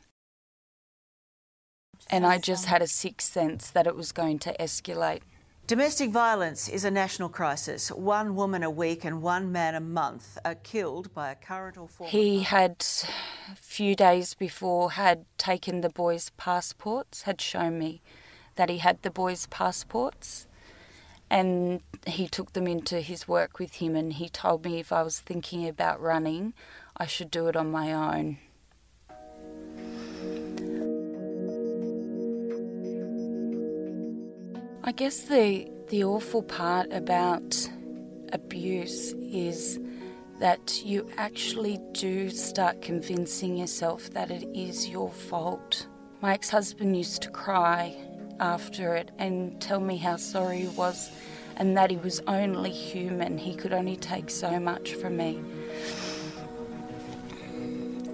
And 2.09 2.25
I 2.25 2.37
just 2.37 2.65
had 2.65 2.81
a 2.81 2.87
sixth 2.87 3.31
sense 3.31 3.71
that 3.71 3.87
it 3.87 3.95
was 3.95 4.11
going 4.11 4.39
to 4.39 4.55
escalate. 4.59 5.21
Domestic 5.67 6.11
violence 6.11 6.69
is 6.69 6.85
a 6.85 6.91
national 6.91 7.29
crisis. 7.29 7.89
One 7.89 8.35
woman 8.35 8.61
a 8.61 8.69
week 8.69 9.03
and 9.03 9.23
one 9.23 9.51
man 9.51 9.73
a 9.73 9.79
month 9.79 10.37
are 10.45 10.53
killed 10.53 11.11
by 11.15 11.31
a 11.31 11.35
current 11.35 11.75
or 11.75 11.87
former. 11.87 12.11
He 12.11 12.43
had, 12.43 12.85
a 13.51 13.55
few 13.55 13.95
days 13.95 14.35
before, 14.35 14.91
had 14.91 15.25
taken 15.39 15.81
the 15.81 15.89
boys' 15.89 16.29
passports, 16.37 17.23
had 17.23 17.41
shown 17.41 17.79
me 17.79 18.03
that 18.57 18.69
he 18.69 18.77
had 18.77 19.01
the 19.01 19.09
boys' 19.09 19.47
passports, 19.47 20.45
and 21.31 21.81
he 22.05 22.27
took 22.27 22.53
them 22.53 22.67
into 22.67 23.01
his 23.01 23.27
work 23.27 23.57
with 23.57 23.75
him. 23.75 23.95
And 23.95 24.13
he 24.13 24.29
told 24.29 24.63
me 24.63 24.79
if 24.79 24.91
I 24.91 25.01
was 25.01 25.19
thinking 25.19 25.67
about 25.67 25.99
running, 25.99 26.53
I 26.95 27.07
should 27.07 27.31
do 27.31 27.47
it 27.47 27.55
on 27.55 27.71
my 27.71 27.91
own. 27.91 28.37
I 34.87 34.91
guess 34.91 35.21
the 35.21 35.67
the 35.89 36.03
awful 36.03 36.43
part 36.43 36.93
about 36.93 37.67
abuse 38.33 39.13
is 39.13 39.79
that 40.39 40.85
you 40.85 41.09
actually 41.17 41.79
do 41.93 42.29
start 42.29 42.83
convincing 42.83 43.57
yourself 43.57 44.11
that 44.11 44.29
it 44.29 44.47
is 44.53 44.87
your 44.87 45.09
fault. 45.09 45.87
My 46.21 46.33
ex-husband 46.35 46.95
used 46.95 47.23
to 47.23 47.31
cry 47.31 47.95
after 48.39 48.95
it 48.95 49.09
and 49.17 49.59
tell 49.59 49.79
me 49.79 49.97
how 49.97 50.17
sorry 50.17 50.59
he 50.59 50.67
was 50.67 51.09
and 51.57 51.75
that 51.75 51.89
he 51.89 51.97
was 51.97 52.21
only 52.27 52.69
human. 52.69 53.39
He 53.39 53.55
could 53.55 53.73
only 53.73 53.95
take 53.95 54.29
so 54.29 54.59
much 54.59 54.93
from 54.93 55.17
me. 55.17 55.41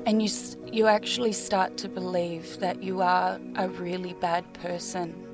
And 0.06 0.24
you 0.24 0.30
you 0.72 0.88
actually 0.88 1.34
start 1.34 1.76
to 1.80 1.90
believe 1.90 2.60
that 2.60 2.82
you 2.82 3.02
are 3.02 3.42
a 3.58 3.68
really 3.68 4.14
bad 4.14 4.46
person 4.54 5.28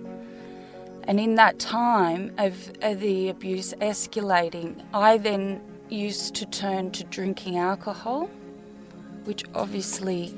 and 1.08 1.22
in 1.22 1.36
that 1.36 1.58
time 1.58 2.34
of, 2.38 2.70
of 2.82 3.00
the 3.00 3.30
abuse 3.30 3.74
escalating, 3.80 4.84
I 4.94 5.18
then 5.18 5.62
used 5.88 6.36
to 6.36 6.46
turn 6.46 6.92
to 6.92 7.06
drinking 7.06 7.58
alcohol, 7.58 8.30
which 9.24 9.46
obviously 9.56 10.36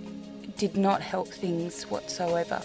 did 0.58 0.78
not 0.78 1.02
help 1.02 1.28
things 1.28 1.86
whatsoever. 1.86 2.62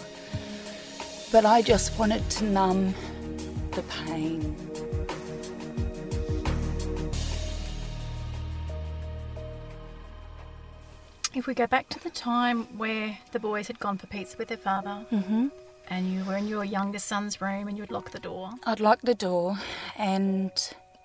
But 1.31 1.45
I 1.45 1.63
just 1.63 1.97
wanted 1.97 2.29
to 2.29 2.43
numb 2.43 2.93
the 3.71 3.81
pain. 3.83 4.55
If 11.33 11.47
we 11.47 11.55
go 11.55 11.65
back 11.65 11.89
to 11.89 11.99
the 12.01 12.11
time 12.11 12.77
where 12.77 13.17
the 13.31 13.39
boys 13.39 13.65
had 13.67 13.79
gone 13.79 13.97
for 13.97 14.05
pizza 14.07 14.37
with 14.37 14.49
their 14.49 14.57
father, 14.57 15.05
Mm-hmm. 15.11 15.47
And 15.87 16.11
you 16.11 16.23
were 16.23 16.37
in 16.37 16.47
your 16.47 16.63
youngest 16.63 17.07
son's 17.07 17.41
room 17.41 17.67
and 17.67 17.77
you 17.77 17.83
would 17.83 17.91
lock 17.91 18.11
the 18.11 18.19
door. 18.19 18.51
I'd 18.63 18.79
lock 18.79 19.01
the 19.01 19.15
door, 19.15 19.57
and 19.97 20.51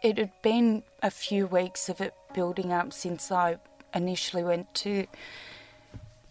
it 0.02 0.18
had 0.18 0.32
been 0.42 0.82
a 1.02 1.10
few 1.10 1.46
weeks 1.46 1.88
of 1.88 2.00
it 2.00 2.14
building 2.35 2.72
up 2.72 2.92
since 2.92 3.31
I 3.31 3.59
initially 3.94 4.44
went 4.44 4.72
to 4.74 5.07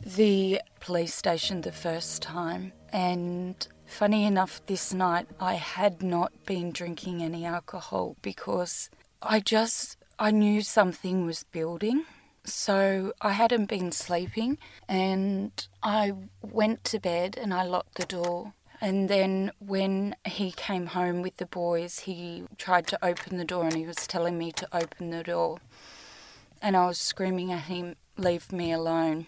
the 0.05 0.61
police 0.79 1.13
station 1.13 1.61
the 1.61 1.71
first 1.71 2.21
time. 2.21 2.71
And 2.91 3.67
funny 3.85 4.25
enough, 4.25 4.65
this 4.65 4.93
night 4.93 5.27
I 5.39 5.55
had 5.55 6.01
not 6.01 6.31
been 6.45 6.71
drinking 6.71 7.21
any 7.21 7.45
alcohol 7.45 8.15
because 8.21 8.89
I 9.21 9.39
just 9.39 9.97
I 10.17 10.31
knew 10.31 10.61
something 10.61 11.25
was 11.25 11.43
building. 11.43 12.05
So 12.45 13.13
I 13.21 13.33
hadn't 13.33 13.65
been 13.65 13.91
sleeping 13.91 14.57
and 14.87 15.51
I 15.83 16.13
went 16.41 16.83
to 16.85 16.99
bed 16.99 17.37
and 17.39 17.53
I 17.53 17.63
locked 17.63 17.95
the 17.95 18.05
door. 18.05 18.53
And 18.81 19.09
then 19.09 19.51
when 19.59 20.15
he 20.25 20.51
came 20.51 20.87
home 20.87 21.21
with 21.21 21.37
the 21.37 21.45
boys, 21.45 21.99
he 21.99 22.43
tried 22.57 22.87
to 22.87 23.05
open 23.05 23.37
the 23.37 23.45
door 23.45 23.65
and 23.65 23.75
he 23.75 23.85
was 23.85 24.07
telling 24.07 24.37
me 24.37 24.51
to 24.53 24.67
open 24.71 25.09
the 25.09 25.23
door. 25.23 25.59
And 26.61 26.77
I 26.77 26.87
was 26.87 26.97
screaming 26.97 27.51
at 27.51 27.63
him, 27.63 27.95
Leave 28.17 28.51
me 28.51 28.71
alone. 28.71 29.27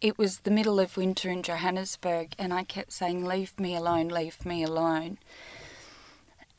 It 0.00 0.18
was 0.18 0.40
the 0.40 0.50
middle 0.50 0.80
of 0.80 0.96
winter 0.96 1.30
in 1.30 1.44
Johannesburg, 1.44 2.34
and 2.36 2.52
I 2.52 2.64
kept 2.64 2.92
saying, 2.92 3.24
Leave 3.24 3.58
me 3.58 3.76
alone, 3.76 4.08
leave 4.08 4.44
me 4.44 4.64
alone. 4.64 5.18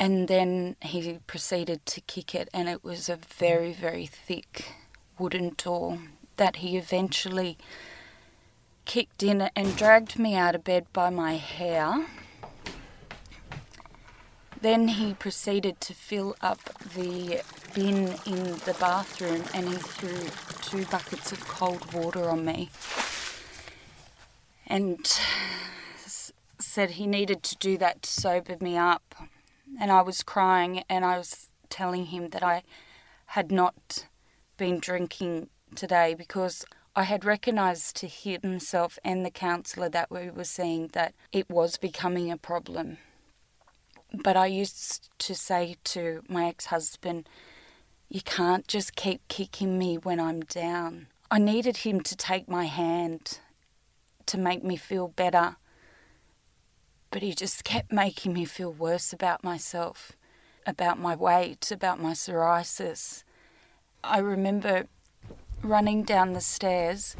And 0.03 0.27
then 0.27 0.75
he 0.81 1.19
proceeded 1.27 1.85
to 1.85 2.01
kick 2.01 2.35
it, 2.35 2.49
and 2.53 2.67
it 2.67 2.83
was 2.83 3.07
a 3.07 3.15
very, 3.15 3.71
very 3.71 4.05
thick 4.05 4.73
wooden 5.17 5.53
door 5.55 5.97
that 6.35 6.57
he 6.57 6.75
eventually 6.75 7.57
kicked 8.83 9.23
in 9.23 9.49
and 9.55 9.77
dragged 9.77 10.19
me 10.19 10.35
out 10.35 10.55
of 10.55 10.65
bed 10.65 10.87
by 10.91 11.09
my 11.09 11.35
hair. 11.37 12.05
Then 14.59 14.89
he 14.89 15.13
proceeded 15.13 15.79
to 15.79 15.93
fill 15.93 16.35
up 16.41 16.59
the 16.95 17.41
bin 17.73 18.15
in 18.25 18.43
the 18.65 18.75
bathroom 18.77 19.45
and 19.53 19.69
he 19.69 19.75
threw 19.75 20.19
two 20.63 20.85
buckets 20.91 21.31
of 21.31 21.47
cold 21.47 21.93
water 21.93 22.29
on 22.29 22.43
me 22.43 22.69
and 24.67 25.07
said 26.59 26.91
he 26.91 27.07
needed 27.07 27.41
to 27.43 27.55
do 27.55 27.77
that 27.77 28.01
to 28.01 28.09
sober 28.09 28.57
me 28.59 28.75
up. 28.75 29.15
And 29.79 29.91
I 29.91 30.01
was 30.01 30.23
crying 30.23 30.83
and 30.89 31.03
I 31.03 31.17
was 31.17 31.49
telling 31.69 32.07
him 32.07 32.29
that 32.29 32.43
I 32.43 32.63
had 33.27 33.51
not 33.51 34.07
been 34.57 34.79
drinking 34.79 35.49
today 35.75 36.13
because 36.13 36.65
I 36.95 37.03
had 37.03 37.25
recognised 37.25 37.95
to 37.97 38.07
himself 38.07 38.99
and 39.03 39.25
the 39.25 39.31
counsellor 39.31 39.89
that 39.89 40.11
we 40.11 40.29
were 40.29 40.43
seeing 40.43 40.89
that 40.89 41.15
it 41.31 41.49
was 41.49 41.77
becoming 41.77 42.31
a 42.31 42.37
problem. 42.37 42.97
But 44.13 44.37
I 44.37 44.45
used 44.45 45.09
to 45.19 45.33
say 45.33 45.77
to 45.85 46.21
my 46.29 46.45
ex 46.45 46.67
husband, 46.67 47.27
You 48.09 48.21
can't 48.21 48.67
just 48.67 48.95
keep 48.95 49.27
kicking 49.27 49.79
me 49.79 49.97
when 49.97 50.19
I'm 50.19 50.41
down. 50.41 51.07
I 51.31 51.39
needed 51.39 51.77
him 51.77 52.01
to 52.01 52.15
take 52.15 52.47
my 52.47 52.65
hand 52.65 53.39
to 54.27 54.37
make 54.37 54.63
me 54.63 54.75
feel 54.75 55.07
better. 55.07 55.55
But 57.13 57.21
he 57.21 57.35
just 57.35 57.63
kept 57.63 57.91
making 57.91 58.33
me 58.33 58.43
feel 58.43 58.73
worse 58.73 59.13
about 59.13 59.43
myself, 59.43 60.13
about 60.65 60.97
my 60.97 61.15
weight, 61.15 61.71
about 61.71 62.01
my 62.01 62.13
psoriasis. 62.13 63.23
I 64.03 64.17
remember 64.17 64.87
running 65.61 66.01
down 66.01 66.33
the 66.33 66.41
stairs, 66.41 67.15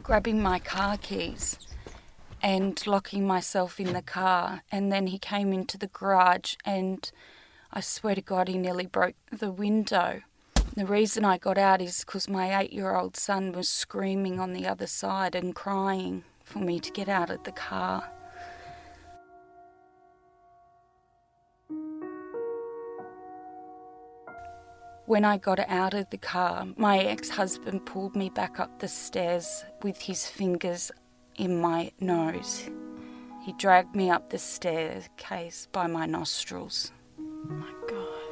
grabbing 0.00 0.40
my 0.40 0.60
car 0.60 0.96
keys, 0.96 1.58
and 2.40 2.80
locking 2.86 3.26
myself 3.26 3.80
in 3.80 3.94
the 3.94 4.00
car. 4.00 4.62
And 4.70 4.92
then 4.92 5.08
he 5.08 5.18
came 5.18 5.52
into 5.52 5.76
the 5.76 5.88
garage, 5.88 6.54
and 6.64 7.10
I 7.72 7.80
swear 7.80 8.14
to 8.14 8.22
God, 8.22 8.46
he 8.46 8.58
nearly 8.58 8.86
broke 8.86 9.16
the 9.32 9.50
window. 9.50 10.22
The 10.76 10.86
reason 10.86 11.24
I 11.24 11.36
got 11.36 11.58
out 11.58 11.82
is 11.82 12.04
because 12.04 12.28
my 12.28 12.56
eight 12.60 12.72
year 12.72 12.94
old 12.94 13.16
son 13.16 13.50
was 13.50 13.68
screaming 13.68 14.38
on 14.38 14.52
the 14.52 14.68
other 14.68 14.86
side 14.86 15.34
and 15.34 15.52
crying 15.52 16.22
for 16.44 16.60
me 16.60 16.78
to 16.78 16.92
get 16.92 17.08
out 17.08 17.28
of 17.28 17.42
the 17.42 17.50
car. 17.50 18.08
When 25.12 25.26
I 25.26 25.36
got 25.36 25.58
out 25.68 25.92
of 25.92 26.08
the 26.08 26.16
car, 26.16 26.66
my 26.78 27.00
ex 27.00 27.28
husband 27.28 27.84
pulled 27.84 28.16
me 28.16 28.30
back 28.30 28.58
up 28.58 28.78
the 28.78 28.88
stairs 28.88 29.62
with 29.82 30.00
his 30.00 30.26
fingers 30.26 30.90
in 31.36 31.60
my 31.60 31.92
nose. 32.00 32.70
He 33.42 33.52
dragged 33.52 33.94
me 33.94 34.08
up 34.08 34.30
the 34.30 34.38
staircase 34.38 35.68
by 35.70 35.86
my 35.86 36.06
nostrils. 36.06 36.92
my 37.18 37.74
God. 37.90 38.22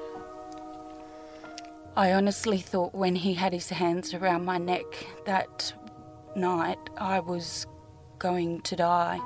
I 1.96 2.14
honestly 2.14 2.56
thought 2.56 2.94
when 2.94 3.14
he 3.14 3.34
had 3.34 3.52
his 3.52 3.68
hands 3.68 4.14
around 4.14 4.46
my 4.46 4.56
neck 4.56 4.86
that 5.26 5.74
night 6.34 6.78
I 6.96 7.20
was 7.20 7.66
going 8.18 8.62
to 8.62 8.76
die. 8.76 9.20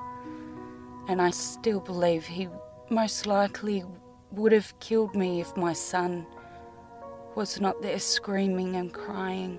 And 1.06 1.22
I 1.22 1.30
still 1.30 1.78
believe 1.78 2.24
he 2.24 2.48
most 2.90 3.28
likely 3.28 3.84
would 4.32 4.50
have 4.50 4.76
killed 4.80 5.14
me 5.14 5.40
if 5.40 5.56
my 5.56 5.72
son 5.72 6.26
was 7.34 7.60
not 7.60 7.82
there 7.82 7.98
screaming 7.98 8.76
and 8.76 8.92
crying. 8.92 9.58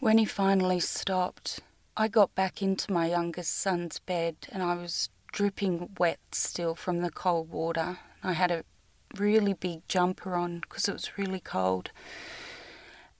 When 0.00 0.16
he 0.16 0.24
finally 0.24 0.80
stopped, 0.80 1.60
I 1.96 2.08
got 2.08 2.34
back 2.34 2.62
into 2.62 2.92
my 2.92 3.06
youngest 3.06 3.58
son's 3.58 3.98
bed 3.98 4.36
and 4.50 4.62
I 4.62 4.74
was 4.74 5.10
dripping 5.32 5.90
wet 5.98 6.18
still 6.32 6.74
from 6.74 7.02
the 7.02 7.10
cold 7.10 7.50
water. 7.50 7.98
I 8.22 8.32
had 8.32 8.50
a 8.50 8.64
really 9.16 9.52
big 9.52 9.86
jumper 9.88 10.34
on 10.34 10.60
because 10.60 10.88
it 10.88 10.92
was 10.92 11.18
really 11.18 11.40
cold. 11.40 11.90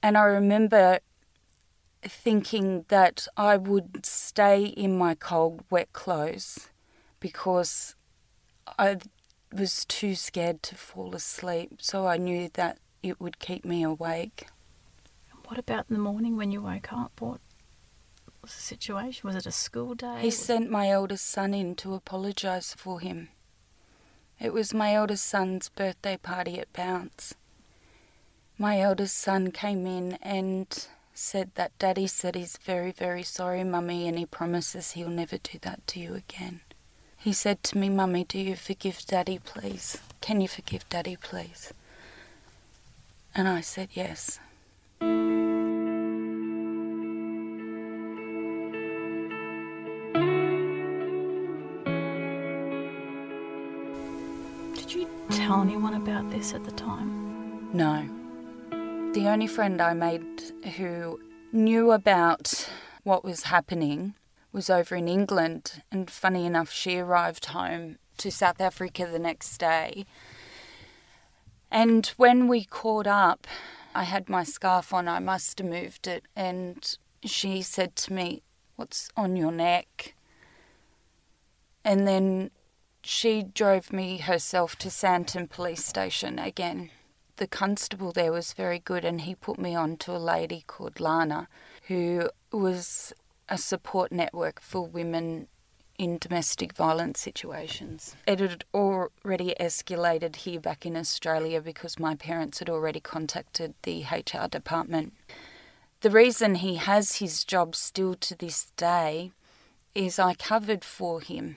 And 0.03 0.17
I 0.17 0.23
remember 0.23 1.01
thinking 2.03 2.85
that 2.89 3.27
I 3.37 3.57
would 3.57 4.05
stay 4.05 4.65
in 4.65 4.97
my 4.97 5.15
cold, 5.15 5.65
wet 5.71 5.93
clothes 5.93 6.69
because 7.19 7.95
I 8.79 8.99
was 9.53 9.85
too 9.85 10.15
scared 10.15 10.63
to 10.65 10.75
fall 10.75 11.15
asleep. 11.15 11.79
So 11.81 12.07
I 12.07 12.17
knew 12.17 12.51
that 12.55 12.79
it 13.03 13.21
would 13.21 13.39
keep 13.39 13.65
me 13.65 13.83
awake. 13.83 14.49
What 15.47 15.59
about 15.59 15.87
in 15.89 15.97
the 15.97 16.03
morning 16.03 16.37
when 16.37 16.53
you 16.53 16.63
woke 16.63 16.93
up? 16.93 17.21
What 17.21 17.41
was 18.41 18.55
the 18.55 18.63
situation? 18.63 19.27
Was 19.27 19.37
it 19.37 19.47
a 19.47 19.53
school 19.53 19.95
day? 19.95 20.21
He 20.21 20.31
sent 20.31 20.71
my 20.71 20.89
eldest 20.89 21.27
son 21.27 21.53
in 21.53 21.75
to 21.77 21.95
apologise 21.95 22.73
for 22.75 23.01
him. 23.01 23.29
It 24.39 24.53
was 24.53 24.73
my 24.73 24.95
eldest 24.95 25.27
son's 25.27 25.69
birthday 25.69 26.17
party 26.17 26.59
at 26.59 26.73
Bounce. 26.73 27.35
My 28.57 28.81
eldest 28.81 29.19
son 29.19 29.51
came 29.51 29.87
in 29.87 30.15
and 30.23 30.87
said 31.15 31.51
that 31.55 31.79
Daddy 31.79 32.07
said 32.07 32.35
he's 32.35 32.57
very, 32.57 32.93
very 32.93 33.23
sorry, 33.23 33.65
Mummy, 33.65 34.09
and 34.09 34.19
he 34.19 34.27
promises 34.27 34.93
he'll 34.93 35.09
never 35.09 35.39
do 35.39 35.59
that 35.63 35.87
to 35.89 36.01
you 36.01 36.15
again. 36.15 36.61
He 37.17 37.33
said 37.33 37.63
to 37.65 37.79
me, 37.79 37.89
Mummy, 37.89 38.25
do 38.25 38.39
you 38.39 38.57
forgive 38.57 39.05
Daddy, 39.07 39.39
please? 39.39 39.99
Can 40.21 40.41
you 40.41 40.49
forgive 40.49 40.89
Daddy, 40.89 41.17
please? 41.17 41.73
And 43.35 43.47
I 43.47 43.61
said 43.61 43.91
yes. 43.93 44.41
Did 54.75 54.95
you 54.95 55.09
tell 55.31 55.61
anyone 55.61 55.95
about 55.95 56.31
this 56.31 56.55
at 56.55 56.65
the 56.65 56.73
time? 56.73 57.69
No. 57.75 58.09
The 59.13 59.27
only 59.27 59.49
friend 59.49 59.83
I 59.83 59.93
made 59.93 60.41
who 60.77 61.19
knew 61.51 61.91
about 61.91 62.71
what 63.03 63.25
was 63.25 63.43
happening 63.43 64.15
was 64.53 64.71
over 64.71 64.95
in 64.95 65.09
England, 65.09 65.83
and 65.91 66.09
funny 66.09 66.47
enough, 66.47 66.71
she 66.71 66.97
arrived 66.97 67.47
home 67.47 67.99
to 68.19 68.31
South 68.31 68.61
Africa 68.61 69.09
the 69.11 69.19
next 69.19 69.59
day. 69.59 70.07
And 71.73 72.07
when 72.19 72.47
we 72.47 72.65
caught 72.65 73.09
up, 73.09 73.49
I 73.97 74.05
had 74.05 74.29
my 74.29 74.45
scarf 74.45 74.95
on, 74.95 75.09
I 75.09 75.19
must 75.19 75.59
have 75.59 75.67
moved 75.67 76.07
it, 76.07 76.23
and 76.37 76.97
she 77.25 77.63
said 77.63 77.97
to 77.97 78.13
me, 78.13 78.43
What's 78.77 79.09
on 79.17 79.35
your 79.35 79.51
neck? 79.51 80.15
And 81.85 82.07
then 82.07 82.53
she 83.03 83.43
drove 83.43 83.93
me 83.93 84.19
herself 84.19 84.77
to 84.77 84.89
Sandton 84.89 85.51
Police 85.51 85.85
Station 85.85 86.39
again. 86.39 86.91
The 87.41 87.47
constable 87.47 88.13
there 88.13 88.33
was 88.33 88.53
very 88.53 88.79
good, 88.79 89.03
and 89.03 89.23
he 89.23 89.35
put 89.35 89.59
me 89.59 89.75
on 89.75 89.97
to 90.05 90.13
a 90.13 90.19
lady 90.19 90.63
called 90.67 91.01
Lana, 91.01 91.49
who 91.89 92.29
was 92.53 93.15
a 93.49 93.57
support 93.57 94.13
network 94.13 94.61
for 94.61 94.87
women 94.87 95.49
in 95.99 96.19
domestic 96.19 96.75
violence 96.75 97.19
situations. 97.19 98.15
It 98.27 98.41
had 98.41 98.67
already 98.75 99.55
escalated 99.59 100.37
here 100.37 100.61
back 100.61 100.85
in 100.85 100.99
Australia 100.99 101.63
because 101.63 101.99
my 101.99 102.15
parents 102.15 102.59
had 102.59 102.69
already 102.69 103.01
contacted 103.01 103.73
the 103.85 104.03
HR 104.03 104.47
department. 104.47 105.15
The 106.03 106.11
reason 106.11 106.57
he 106.57 106.75
has 106.75 107.17
his 107.17 107.43
job 107.45 107.75
still 107.75 108.17
to 108.17 108.37
this 108.37 108.71
day 108.77 109.33
is 109.95 110.19
I 110.19 110.35
covered 110.35 110.85
for 110.85 111.23
him 111.23 111.57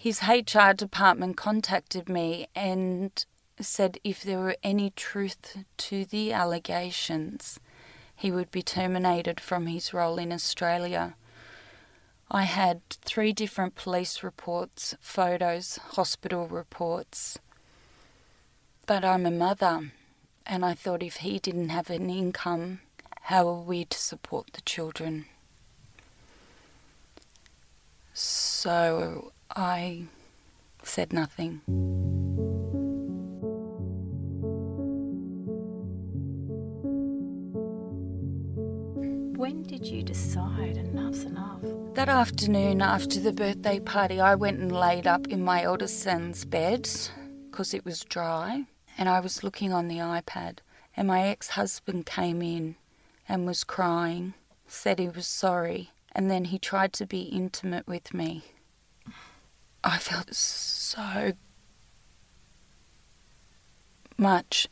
his 0.00 0.22
HR 0.22 0.72
department 0.74 1.36
contacted 1.36 2.08
me 2.08 2.48
and 2.54 3.26
said 3.60 3.98
if 4.04 4.22
there 4.22 4.38
were 4.38 4.56
any 4.62 4.90
truth 4.90 5.58
to 5.76 6.04
the 6.04 6.32
allegations, 6.32 7.60
he 8.14 8.30
would 8.30 8.50
be 8.50 8.62
terminated 8.62 9.40
from 9.40 9.66
his 9.66 9.94
role 9.94 10.18
in 10.18 10.32
Australia. 10.32 11.14
I 12.30 12.44
had 12.44 12.88
three 12.90 13.32
different 13.32 13.74
police 13.74 14.22
reports, 14.22 14.94
photos, 15.00 15.78
hospital 15.92 16.46
reports. 16.46 17.38
But 18.86 19.04
I'm 19.04 19.26
a 19.26 19.30
mother, 19.30 19.90
and 20.46 20.64
I 20.64 20.74
thought 20.74 21.02
if 21.02 21.16
he 21.16 21.38
didn't 21.38 21.70
have 21.70 21.90
an 21.90 22.10
income, 22.10 22.80
how 23.22 23.48
are 23.48 23.62
we 23.62 23.84
to 23.86 23.98
support 23.98 24.52
the 24.52 24.60
children? 24.60 25.26
So 28.12 29.32
I 29.54 30.04
said 30.82 31.12
nothing. 31.12 32.19
You 39.90 40.02
decide 40.02 40.76
enough's 40.76 41.24
enough? 41.24 41.60
That 41.94 42.08
afternoon 42.08 42.80
after 42.80 43.18
the 43.18 43.32
birthday 43.32 43.80
party, 43.80 44.20
I 44.20 44.34
went 44.36 44.60
and 44.60 44.72
laid 44.72 45.06
up 45.06 45.26
in 45.26 45.42
my 45.42 45.62
eldest 45.62 46.00
son's 46.00 46.44
bed 46.44 46.88
because 47.50 47.74
it 47.74 47.84
was 47.84 48.04
dry, 48.04 48.66
and 48.96 49.08
I 49.08 49.20
was 49.20 49.42
looking 49.42 49.72
on 49.72 49.88
the 49.88 49.98
iPad, 49.98 50.58
and 50.96 51.08
my 51.08 51.22
ex 51.22 51.50
husband 51.50 52.06
came 52.06 52.40
in 52.42 52.76
and 53.28 53.46
was 53.46 53.64
crying, 53.64 54.34
said 54.66 54.98
he 54.98 55.08
was 55.08 55.26
sorry, 55.26 55.90
and 56.12 56.30
then 56.30 56.46
he 56.46 56.58
tried 56.58 56.92
to 56.94 57.06
be 57.06 57.22
intimate 57.22 57.86
with 57.86 58.14
me. 58.14 58.44
I 59.82 59.98
felt 59.98 60.34
so 60.34 61.32
much 64.16 64.68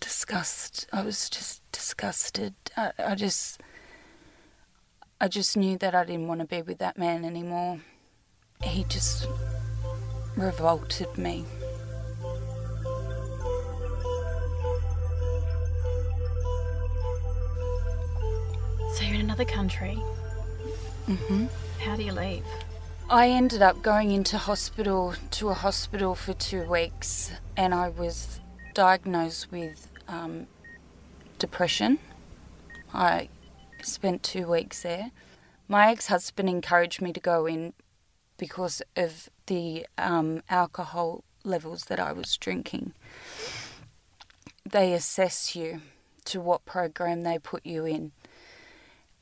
disgust. 0.00 0.86
I 0.92 1.02
was 1.02 1.28
just 1.30 1.62
disgusted. 1.72 2.54
I, 2.76 2.92
I 2.98 3.14
just, 3.14 3.60
I 5.20 5.28
just 5.28 5.56
knew 5.56 5.78
that 5.78 5.94
I 5.94 6.04
didn't 6.04 6.28
want 6.28 6.40
to 6.40 6.46
be 6.46 6.62
with 6.62 6.78
that 6.78 6.98
man 6.98 7.24
anymore. 7.24 7.80
He 8.62 8.84
just 8.84 9.26
revolted 10.36 11.16
me. 11.16 11.44
So 18.94 19.04
you're 19.04 19.14
in 19.14 19.20
another 19.20 19.44
country. 19.44 19.94
hmm 21.06 21.46
How 21.78 21.96
do 21.96 22.02
you 22.02 22.12
leave? 22.12 22.44
I 23.08 23.28
ended 23.28 23.62
up 23.62 23.82
going 23.82 24.10
into 24.12 24.38
hospital 24.38 25.14
to 25.32 25.48
a 25.48 25.54
hospital 25.54 26.14
for 26.14 26.32
two 26.34 26.64
weeks, 26.64 27.32
and 27.56 27.74
I 27.74 27.88
was 27.88 28.40
diagnosed 28.74 29.50
with 29.50 29.89
um, 30.10 30.46
depression. 31.38 31.98
I 32.92 33.28
spent 33.82 34.22
two 34.22 34.46
weeks 34.48 34.82
there. 34.82 35.10
My 35.68 35.90
ex-husband 35.90 36.48
encouraged 36.48 37.00
me 37.00 37.12
to 37.12 37.20
go 37.20 37.46
in 37.46 37.72
because 38.36 38.82
of 38.96 39.28
the 39.46 39.86
um, 39.96 40.42
alcohol 40.50 41.22
levels 41.44 41.84
that 41.84 42.00
I 42.00 42.12
was 42.12 42.36
drinking. 42.36 42.92
They 44.68 44.92
assess 44.92 45.54
you 45.54 45.80
to 46.26 46.40
what 46.40 46.64
program 46.64 47.22
they 47.22 47.38
put 47.38 47.64
you 47.64 47.86
in, 47.86 48.12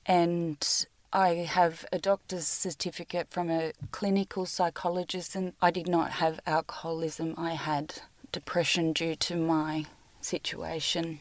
and 0.07 0.87
I 1.12 1.29
have 1.29 1.87
a 1.92 1.98
doctor's 1.98 2.46
certificate 2.46 3.29
from 3.31 3.51
a 3.51 3.72
clinical 3.92 4.46
psychologist, 4.46 5.37
and 5.37 5.53
I 5.61 5.70
did 5.70 5.88
not 5.88 6.12
have 6.12 6.40
alcoholism. 6.46 7.35
I 7.37 7.53
had 7.53 8.01
depression 8.33 8.92
due 8.92 9.14
to 9.16 9.37
my 9.37 9.87
situation. 10.28 11.20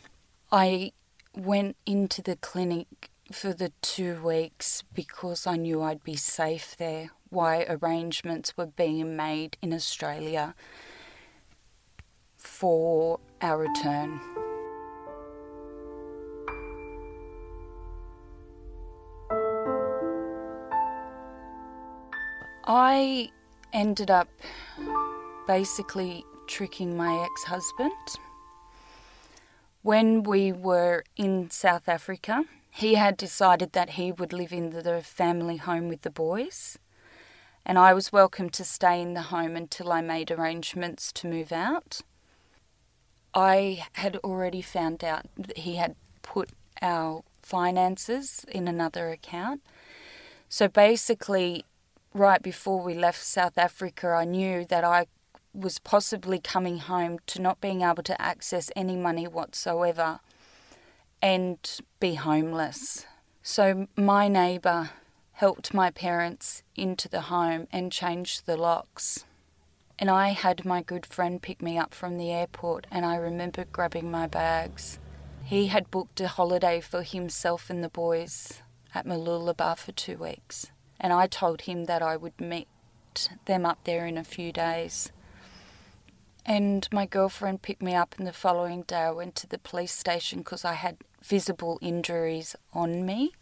I 0.51 0.91
went 1.33 1.77
into 1.85 2.21
the 2.21 2.35
clinic 2.35 3.09
for 3.31 3.53
the 3.53 3.71
two 3.81 4.21
weeks 4.21 4.83
because 4.93 5.47
I 5.47 5.55
knew 5.55 5.81
I'd 5.81 6.03
be 6.03 6.15
safe 6.15 6.75
there, 6.77 7.11
why 7.29 7.65
arrangements 7.69 8.55
were 8.57 8.65
being 8.65 9.15
made 9.15 9.57
in 9.61 9.73
Australia 9.73 10.55
for 12.35 13.19
our 13.41 13.57
return. 13.57 14.19
I 22.69 23.29
ended 23.71 24.11
up 24.11 24.27
basically 25.47 26.25
tricking 26.47 26.97
my 26.97 27.23
ex 27.23 27.43
husband. 27.43 27.93
When 29.83 30.23
we 30.23 30.51
were 30.51 31.03
in 31.15 31.49
South 31.49 31.87
Africa, 31.87 32.45
he 32.71 32.95
had 32.95 33.15
decided 33.15 33.73
that 33.73 33.91
he 33.91 34.11
would 34.11 34.33
live 34.33 34.51
in 34.51 34.71
the 34.71 35.01
family 35.01 35.57
home 35.57 35.87
with 35.87 36.01
the 36.01 36.09
boys, 36.09 36.77
and 37.65 37.77
I 37.77 37.93
was 37.93 38.11
welcome 38.11 38.49
to 38.51 38.63
stay 38.63 39.01
in 39.01 39.13
the 39.13 39.23
home 39.23 39.55
until 39.55 39.91
I 39.91 40.01
made 40.01 40.31
arrangements 40.31 41.11
to 41.13 41.27
move 41.27 41.51
out. 41.51 42.01
I 43.33 43.85
had 43.93 44.17
already 44.17 44.61
found 44.61 45.03
out 45.03 45.27
that 45.37 45.59
he 45.59 45.75
had 45.75 45.95
put 46.21 46.49
our 46.81 47.23
finances 47.41 48.45
in 48.49 48.67
another 48.67 49.09
account. 49.09 49.61
So 50.49 50.67
basically, 50.67 51.65
right 52.13 52.41
before 52.41 52.81
we 52.81 52.93
left 52.93 53.23
South 53.23 53.57
Africa, 53.57 54.07
I 54.07 54.25
knew 54.25 54.65
that 54.65 54.83
I 54.83 55.05
was 55.57 55.79
possibly 55.79 56.39
coming 56.39 56.77
home 56.77 57.19
to 57.27 57.41
not 57.41 57.59
being 57.59 57.81
able 57.81 58.03
to 58.03 58.21
access 58.21 58.69
any 58.75 58.95
money 58.95 59.27
whatsoever 59.27 60.19
and 61.21 61.57
be 61.99 62.13
homeless. 62.13 63.05
So 63.41 63.87
my 63.95 64.27
neighbour 64.27 64.91
helped 65.33 65.73
my 65.73 65.89
parents 65.89 66.63
into 66.75 67.09
the 67.09 67.21
home 67.21 67.67
and 67.71 67.91
changed 67.91 68.45
the 68.45 68.57
locks. 68.57 69.25
And 69.99 70.11
I 70.11 70.29
had 70.29 70.63
my 70.65 70.81
good 70.83 71.05
friend 71.05 71.41
pick 71.41 71.61
me 71.61 71.77
up 71.77 71.93
from 71.93 72.17
the 72.17 72.31
airport, 72.31 72.85
and 72.91 73.03
I 73.03 73.15
remember 73.15 73.65
grabbing 73.65 74.11
my 74.11 74.27
bags. 74.27 74.99
He 75.43 75.67
had 75.67 75.89
booked 75.89 76.21
a 76.21 76.27
holiday 76.27 76.81
for 76.81 77.01
himself 77.01 77.69
and 77.69 77.83
the 77.83 77.89
boys 77.89 78.61
at 78.93 79.05
Mooloolaba 79.07 79.77
for 79.77 79.91
two 79.91 80.17
weeks, 80.17 80.71
and 80.99 81.13
I 81.13 81.25
told 81.25 81.61
him 81.61 81.85
that 81.85 82.01
I 82.03 82.15
would 82.15 82.39
meet 82.39 82.67
them 83.45 83.65
up 83.65 83.79
there 83.85 84.05
in 84.05 84.17
a 84.17 84.23
few 84.23 84.51
days. 84.51 85.11
And 86.47 86.87
my 86.93 87.05
girlfriend 87.05 87.61
picked 87.61 87.81
me 87.81 87.93
up, 87.93 88.15
and 88.17 88.25
the 88.25 88.31
following 88.31 88.83
day 88.83 89.01
I 89.01 89.11
went 89.11 89.35
to 89.35 89.47
the 89.47 89.57
police 89.57 89.91
station 89.91 90.39
because 90.39 90.63
I 90.63 90.75
had 90.75 90.95
visible 91.21 91.77
injuries 91.81 92.55
on 92.73 93.05
me. 93.05 93.33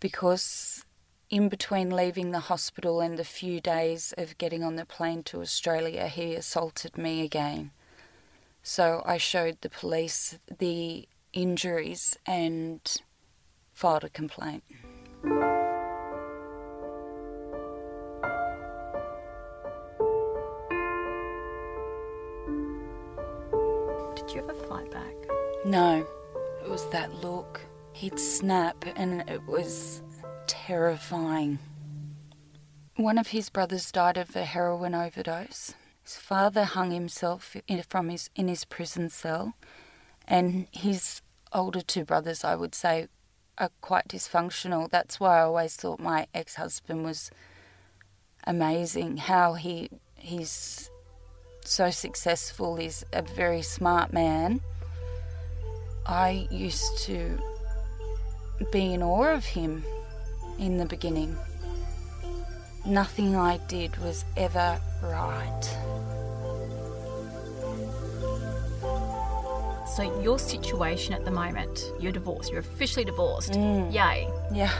Because 0.00 0.84
in 1.30 1.48
between 1.48 1.88
leaving 1.88 2.30
the 2.30 2.40
hospital 2.40 3.00
and 3.00 3.18
the 3.18 3.24
few 3.24 3.58
days 3.58 4.12
of 4.18 4.36
getting 4.36 4.62
on 4.62 4.76
the 4.76 4.84
plane 4.84 5.22
to 5.24 5.40
Australia, 5.40 6.08
he 6.08 6.34
assaulted 6.34 6.98
me 6.98 7.22
again. 7.22 7.70
So 8.62 9.02
I 9.06 9.16
showed 9.16 9.62
the 9.62 9.70
police 9.70 10.38
the 10.58 11.08
injuries 11.32 12.18
and 12.26 12.80
filed 13.72 14.04
a 14.04 14.10
complaint. 14.10 14.62
No, 25.74 26.06
it 26.62 26.70
was 26.70 26.88
that 26.90 27.12
look. 27.14 27.60
He'd 27.94 28.20
snap, 28.20 28.84
and 28.94 29.28
it 29.28 29.44
was 29.44 30.04
terrifying. 30.46 31.58
One 32.94 33.18
of 33.18 33.26
his 33.26 33.50
brothers 33.50 33.90
died 33.90 34.16
of 34.16 34.36
a 34.36 34.44
heroin 34.44 34.94
overdose. 34.94 35.74
His 36.00 36.16
father 36.16 36.62
hung 36.62 36.92
himself 36.92 37.56
in, 37.66 37.82
from 37.82 38.08
his 38.08 38.30
in 38.36 38.46
his 38.46 38.64
prison 38.64 39.10
cell, 39.10 39.54
and 40.28 40.68
his 40.70 41.22
older 41.52 41.80
two 41.80 42.04
brothers, 42.04 42.44
I 42.44 42.54
would 42.54 42.76
say, 42.76 43.08
are 43.58 43.70
quite 43.80 44.06
dysfunctional. 44.06 44.88
That's 44.88 45.18
why 45.18 45.40
I 45.40 45.42
always 45.42 45.74
thought 45.74 45.98
my 45.98 46.28
ex-husband 46.32 47.02
was 47.02 47.32
amazing. 48.46 49.16
How 49.16 49.54
he 49.54 49.90
he's 50.14 50.88
so 51.64 51.90
successful. 51.90 52.76
He's 52.76 53.04
a 53.12 53.22
very 53.22 53.62
smart 53.62 54.12
man. 54.12 54.60
I 56.06 56.46
used 56.50 56.98
to 57.04 57.38
be 58.72 58.92
in 58.94 59.02
awe 59.02 59.32
of 59.34 59.44
him 59.44 59.84
in 60.58 60.78
the 60.78 60.84
beginning. 60.86 61.36
Nothing 62.86 63.34
I 63.36 63.56
did 63.68 63.96
was 63.98 64.24
ever 64.36 64.78
right. 65.02 65.62
So 69.96 70.20
your 70.22 70.38
situation 70.38 71.14
at 71.14 71.24
the 71.24 71.30
moment, 71.30 71.84
you're 72.00 72.12
divorced. 72.12 72.50
You're 72.50 72.60
officially 72.60 73.04
divorced. 73.04 73.52
Mm. 73.52 73.92
Yay! 73.92 74.28
Yeah. 74.52 74.70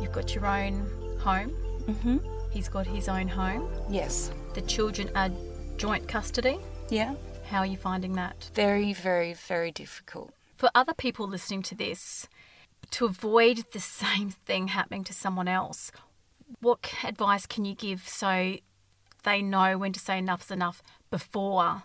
You've 0.00 0.12
got 0.12 0.34
your 0.34 0.46
own 0.46 0.86
home. 1.20 1.50
Mhm. 1.86 2.20
He's 2.50 2.68
got 2.68 2.86
his 2.86 3.08
own 3.08 3.28
home. 3.28 3.68
Yes. 3.90 4.30
The 4.54 4.62
children 4.62 5.10
are 5.14 5.30
joint 5.76 6.08
custody. 6.08 6.58
Yeah. 6.88 7.14
How 7.50 7.58
are 7.60 7.66
you 7.66 7.76
finding 7.76 8.12
that? 8.14 8.50
Very, 8.54 8.92
very, 8.92 9.34
very 9.34 9.72
difficult. 9.72 10.32
For 10.58 10.70
other 10.74 10.92
people 10.92 11.28
listening 11.28 11.62
to 11.62 11.76
this, 11.76 12.26
to 12.90 13.04
avoid 13.04 13.66
the 13.72 13.80
same 14.02 14.30
thing 14.30 14.68
happening 14.68 15.04
to 15.04 15.12
someone 15.12 15.46
else, 15.46 15.92
what 16.60 16.92
advice 17.04 17.46
can 17.46 17.64
you 17.64 17.76
give 17.76 18.08
so 18.08 18.56
they 19.22 19.40
know 19.40 19.78
when 19.78 19.92
to 19.92 20.00
say 20.00 20.18
enough's 20.18 20.50
enough 20.50 20.82
before 21.12 21.84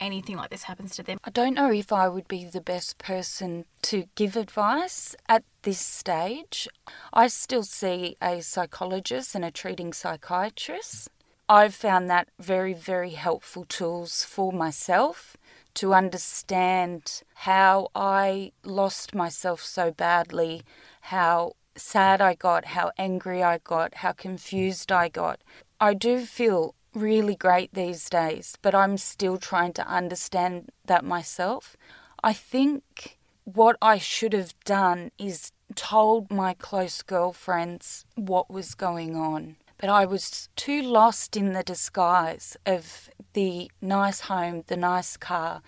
anything 0.00 0.36
like 0.36 0.50
this 0.50 0.64
happens 0.64 0.96
to 0.96 1.04
them? 1.04 1.18
I 1.22 1.30
don't 1.30 1.54
know 1.54 1.70
if 1.70 1.92
I 1.92 2.08
would 2.08 2.26
be 2.26 2.44
the 2.44 2.60
best 2.60 2.98
person 2.98 3.66
to 3.82 4.06
give 4.16 4.34
advice 4.36 5.14
at 5.28 5.44
this 5.62 5.78
stage. 5.78 6.66
I 7.12 7.28
still 7.28 7.62
see 7.62 8.16
a 8.20 8.42
psychologist 8.42 9.36
and 9.36 9.44
a 9.44 9.52
treating 9.52 9.92
psychiatrist. 9.92 11.08
I've 11.48 11.74
found 11.74 12.10
that 12.10 12.28
very, 12.40 12.74
very 12.74 13.10
helpful 13.10 13.64
tools 13.64 14.24
for 14.24 14.52
myself 14.52 15.36
to 15.74 15.94
understand 15.94 17.22
how 17.34 17.88
I 17.94 18.52
lost 18.64 19.14
myself 19.14 19.62
so 19.62 19.90
badly, 19.90 20.62
how 21.02 21.52
sad 21.76 22.20
I 22.20 22.34
got, 22.34 22.66
how 22.66 22.90
angry 22.98 23.42
I 23.42 23.58
got, 23.58 23.96
how 23.96 24.12
confused 24.12 24.90
I 24.90 25.08
got. 25.08 25.40
I 25.80 25.94
do 25.94 26.24
feel 26.26 26.74
really 26.94 27.36
great 27.36 27.72
these 27.74 28.08
days, 28.10 28.56
but 28.62 28.74
I'm 28.74 28.96
still 28.96 29.38
trying 29.38 29.72
to 29.74 29.86
understand 29.86 30.70
that 30.86 31.04
myself. 31.04 31.76
I 32.22 32.32
think 32.32 33.18
what 33.44 33.76
I 33.80 33.98
should 33.98 34.32
have 34.32 34.52
done 34.64 35.10
is 35.18 35.52
told 35.74 36.30
my 36.30 36.54
close 36.54 37.02
girlfriends 37.02 38.04
what 38.14 38.50
was 38.50 38.74
going 38.74 39.14
on. 39.16 39.56
But 39.78 39.90
I 39.90 40.06
was 40.06 40.48
too 40.56 40.82
lost 40.82 41.36
in 41.36 41.52
the 41.52 41.62
disguise 41.62 42.56
of 42.66 43.08
the 43.38 43.70
nice 43.80 44.22
home, 44.22 44.64
the 44.66 44.76
nice 44.76 45.16
car, 45.16 45.62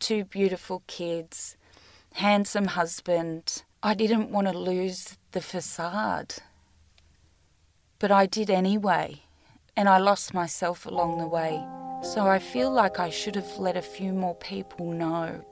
two 0.00 0.24
beautiful 0.24 0.82
kids, 0.88 1.56
handsome 2.14 2.66
husband. 2.66 3.62
I 3.80 3.94
didn't 3.94 4.32
want 4.32 4.48
to 4.48 4.58
lose 4.58 5.16
the 5.30 5.40
facade. 5.40 6.34
But 8.00 8.10
I 8.10 8.26
did 8.26 8.50
anyway, 8.50 9.22
and 9.76 9.88
I 9.88 9.98
lost 9.98 10.34
myself 10.34 10.84
along 10.84 11.18
the 11.18 11.28
way. 11.28 11.64
So 12.02 12.26
I 12.26 12.40
feel 12.40 12.72
like 12.72 12.98
I 12.98 13.10
should 13.10 13.36
have 13.36 13.56
let 13.56 13.76
a 13.76 13.82
few 13.82 14.12
more 14.12 14.34
people 14.34 14.90
know 14.90 15.44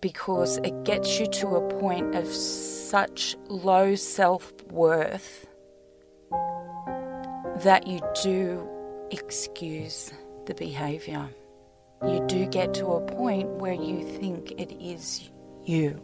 because 0.00 0.56
it 0.64 0.82
gets 0.82 1.20
you 1.20 1.26
to 1.26 1.46
a 1.54 1.68
point 1.78 2.16
of 2.16 2.26
such 2.26 3.36
low 3.46 3.94
self 3.94 4.52
worth 4.72 5.46
that 7.62 7.86
you 7.86 8.00
do 8.24 8.68
excuse 9.12 10.10
the 10.46 10.54
behaviour. 10.54 11.28
You 12.02 12.24
do 12.26 12.46
get 12.46 12.74
to 12.74 12.86
a 12.86 13.00
point 13.00 13.48
where 13.48 13.72
you 13.72 14.02
think 14.18 14.52
it 14.52 14.72
is 14.82 15.30
you. 15.64 16.00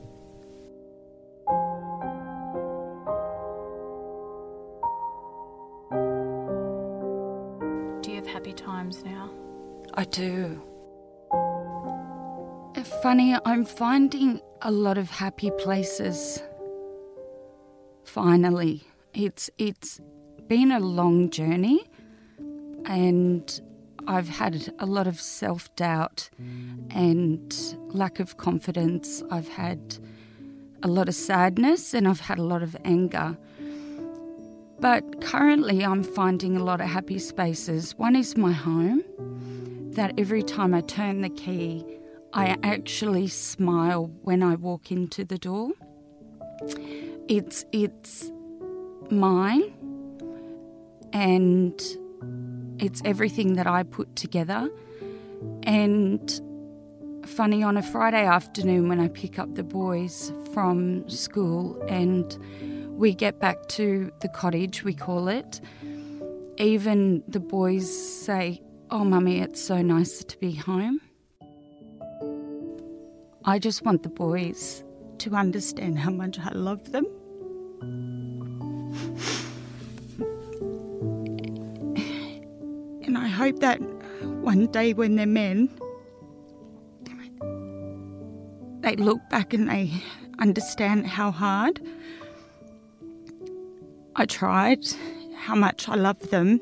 Do 8.03 8.11
you 8.11 8.17
have 8.17 8.27
happy 8.27 8.53
times 8.53 9.05
now? 9.05 9.31
I 9.95 10.05
do. 10.05 10.63
Funny, 13.03 13.37
I'm 13.45 13.65
finding 13.65 14.41
a 14.63 14.71
lot 14.71 14.99
of 14.99 15.11
happy 15.11 15.51
places. 15.59 16.43
Finally, 18.05 18.83
it's 19.15 19.51
it's 19.59 20.01
been 20.49 20.73
a 20.73 20.81
long 20.81 21.31
journey, 21.31 21.85
and 22.87 23.61
I've 24.09 24.31
had 24.31 24.73
a 24.79 24.87
lot 24.87 25.07
of 25.07 25.21
self 25.21 25.75
doubt 25.77 26.31
and 26.91 27.55
lack 27.89 28.21
of 28.21 28.39
confidence. 28.39 29.23
I've 29.31 29.49
had 29.49 29.99
a 30.83 30.89
lot 30.89 31.09
of 31.11 31.15
sadness, 31.15 31.93
and 31.93 32.09
I've 32.09 32.21
had 32.21 32.39
a 32.39 32.43
lot 32.43 32.63
of 32.63 32.75
anger. 32.87 33.37
But 34.81 35.21
currently, 35.21 35.85
I'm 35.85 36.03
finding 36.03 36.57
a 36.57 36.65
lot 36.65 36.81
of 36.81 36.89
happy 36.89 37.19
spaces. 37.19 37.95
One 37.99 38.17
is 38.17 38.35
my 38.35 38.53
home, 38.53 39.03
that 39.93 40.15
every 40.17 40.43
time 40.43 40.73
I 40.73 40.81
turn 40.81 41.21
the 41.21 41.29
key, 41.29 41.85
I 42.33 42.57
actually 42.63 43.29
smile 43.29 44.11
when 44.23 44.43
I 44.43 44.55
walk 44.55 44.91
into 44.91 45.23
the 45.23 45.37
door. 45.37 45.73
It's 47.29 47.67
it's 47.73 48.33
mine 49.11 49.75
and 51.13 51.79
it's 52.79 53.03
everything 53.05 53.55
that 53.55 53.67
I 53.67 53.83
put 53.83 54.15
together. 54.17 54.71
And 55.63 56.41
funny 57.27 57.63
on 57.63 57.77
a 57.77 57.83
Friday 57.83 58.25
afternoon 58.25 58.89
when 58.89 59.01
I 59.01 59.09
pick 59.09 59.39
up 59.39 59.55
the 59.55 59.63
boys 59.63 60.33
from 60.53 61.09
school 61.09 61.81
and 61.89 62.37
we 62.99 63.15
get 63.15 63.39
back 63.39 63.69
to 63.69 64.11
the 64.21 64.29
cottage, 64.29 64.83
we 64.83 64.95
call 64.95 65.29
it, 65.29 65.61
even 66.57 67.23
the 67.29 67.41
boys 67.41 67.89
say, 67.89 68.63
Oh, 68.91 69.05
mummy, 69.05 69.41
it's 69.41 69.63
so 69.63 69.83
nice 69.83 70.25
to 70.25 70.39
be 70.39 70.53
home. 70.55 71.01
I 73.45 73.59
just 73.59 73.85
want 73.85 74.03
the 74.03 74.09
boys 74.09 74.83
to 75.19 75.35
understand 75.35 75.99
how 75.99 76.11
much 76.11 76.39
I 76.39 76.53
love 76.53 76.93
them. 76.93 77.07
Hope 83.39 83.61
that 83.61 83.81
one 84.43 84.67
day 84.67 84.93
when 84.93 85.15
they're 85.15 85.25
men, 85.25 85.71
they 88.81 88.97
look 88.97 89.21
back 89.31 89.55
and 89.55 89.69
they 89.69 89.93
understand 90.41 91.07
how 91.07 91.31
hard 91.31 91.81
I 94.17 94.27
tried, 94.27 94.85
how 95.37 95.55
much 95.55 95.89
I 95.89 95.95
love 95.95 96.19
them. 96.31 96.61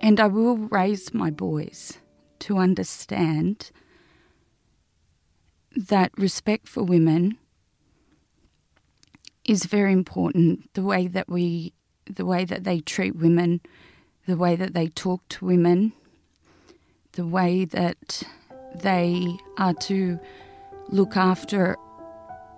And 0.00 0.18
I 0.18 0.26
will 0.26 0.56
raise 0.56 1.14
my 1.14 1.30
boys 1.30 1.98
to 2.40 2.58
understand 2.58 3.70
that 5.76 6.10
respect 6.18 6.66
for 6.66 6.82
women 6.82 7.38
is 9.44 9.66
very 9.66 9.92
important. 9.92 10.74
The 10.74 10.82
way 10.82 11.06
that 11.06 11.28
we, 11.28 11.72
the 12.06 12.26
way 12.26 12.44
that 12.44 12.64
they 12.64 12.80
treat 12.80 13.14
women, 13.14 13.60
the 14.26 14.36
way 14.36 14.56
that 14.56 14.74
they 14.74 14.88
talk 14.88 15.26
to 15.28 15.44
women, 15.44 15.92
the 17.12 17.26
way 17.26 17.64
that 17.64 18.22
they 18.74 19.36
are 19.58 19.74
to 19.74 20.18
look 20.88 21.16
after 21.16 21.76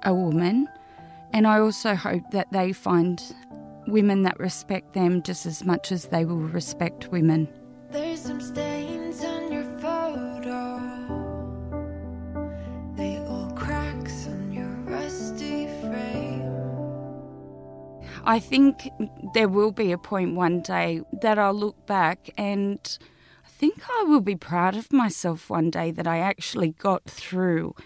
a 0.02 0.14
woman. 0.14 0.68
And 1.32 1.46
I 1.46 1.58
also 1.58 1.94
hope 1.94 2.30
that 2.32 2.52
they 2.52 2.72
find 2.72 3.20
women 3.86 4.22
that 4.22 4.38
respect 4.38 4.94
them 4.94 5.22
just 5.22 5.46
as 5.46 5.64
much 5.64 5.92
as 5.92 6.06
they 6.06 6.24
will 6.24 6.36
respect 6.36 7.08
women. 7.08 7.48
I 18.28 18.40
think 18.40 18.90
there 19.34 19.48
will 19.48 19.70
be 19.70 19.92
a 19.92 19.98
point 19.98 20.34
one 20.34 20.60
day 20.60 21.00
that 21.22 21.38
I'll 21.38 21.54
look 21.54 21.86
back 21.86 22.28
and 22.36 22.98
I 23.44 23.48
think 23.48 23.84
I 23.88 24.02
will 24.02 24.20
be 24.20 24.34
proud 24.34 24.74
of 24.74 24.92
myself 24.92 25.48
one 25.48 25.70
day 25.70 25.92
that 25.92 26.08
I 26.08 26.18
actually 26.18 26.70
got 26.70 27.04
through 27.04 27.76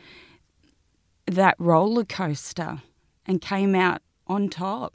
that 1.26 1.56
roller 1.58 2.06
coaster 2.06 2.80
and 3.26 3.42
came 3.42 3.74
out 3.74 4.00
on 4.26 4.48
top. 4.48 4.94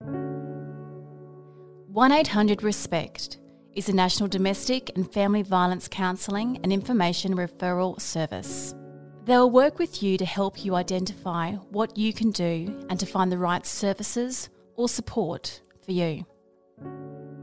1 0.00 2.10
800 2.10 2.62
RESPECT 2.62 3.38
is 3.74 3.90
a 3.90 3.92
national 3.92 4.30
domestic 4.30 4.92
and 4.96 5.12
family 5.12 5.42
violence 5.42 5.88
counselling 5.88 6.58
and 6.62 6.72
information 6.72 7.36
referral 7.36 8.00
service. 8.00 8.74
They 9.24 9.38
will 9.38 9.50
work 9.50 9.78
with 9.78 10.02
you 10.02 10.18
to 10.18 10.24
help 10.26 10.64
you 10.64 10.74
identify 10.74 11.52
what 11.70 11.96
you 11.96 12.12
can 12.12 12.30
do 12.30 12.86
and 12.90 13.00
to 13.00 13.06
find 13.06 13.32
the 13.32 13.38
right 13.38 13.64
services 13.64 14.50
or 14.76 14.88
support 14.88 15.62
for 15.82 15.92
you. 15.92 16.26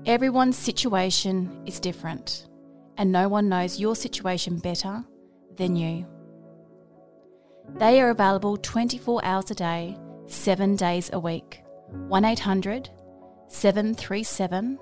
Everyone's 0.05 0.57
situation 0.57 1.63
is 1.65 1.79
different, 1.79 2.47
and 2.97 3.11
no 3.11 3.27
one 3.27 3.49
knows 3.49 3.79
your 3.79 3.95
situation 3.95 4.59
better 4.59 5.03
than 5.55 5.75
you. 5.75 6.05
They 7.77 7.99
are 8.01 8.09
available 8.09 8.57
24 8.57 9.23
hours 9.23 9.49
a 9.49 9.55
day, 9.55 9.97
7 10.27 10.75
days 10.75 11.09
a 11.13 11.19
week. 11.19 11.63
1 12.07 12.25
800 12.25 12.89
737 13.47 14.79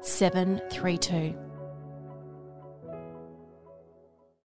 732. 0.00 1.41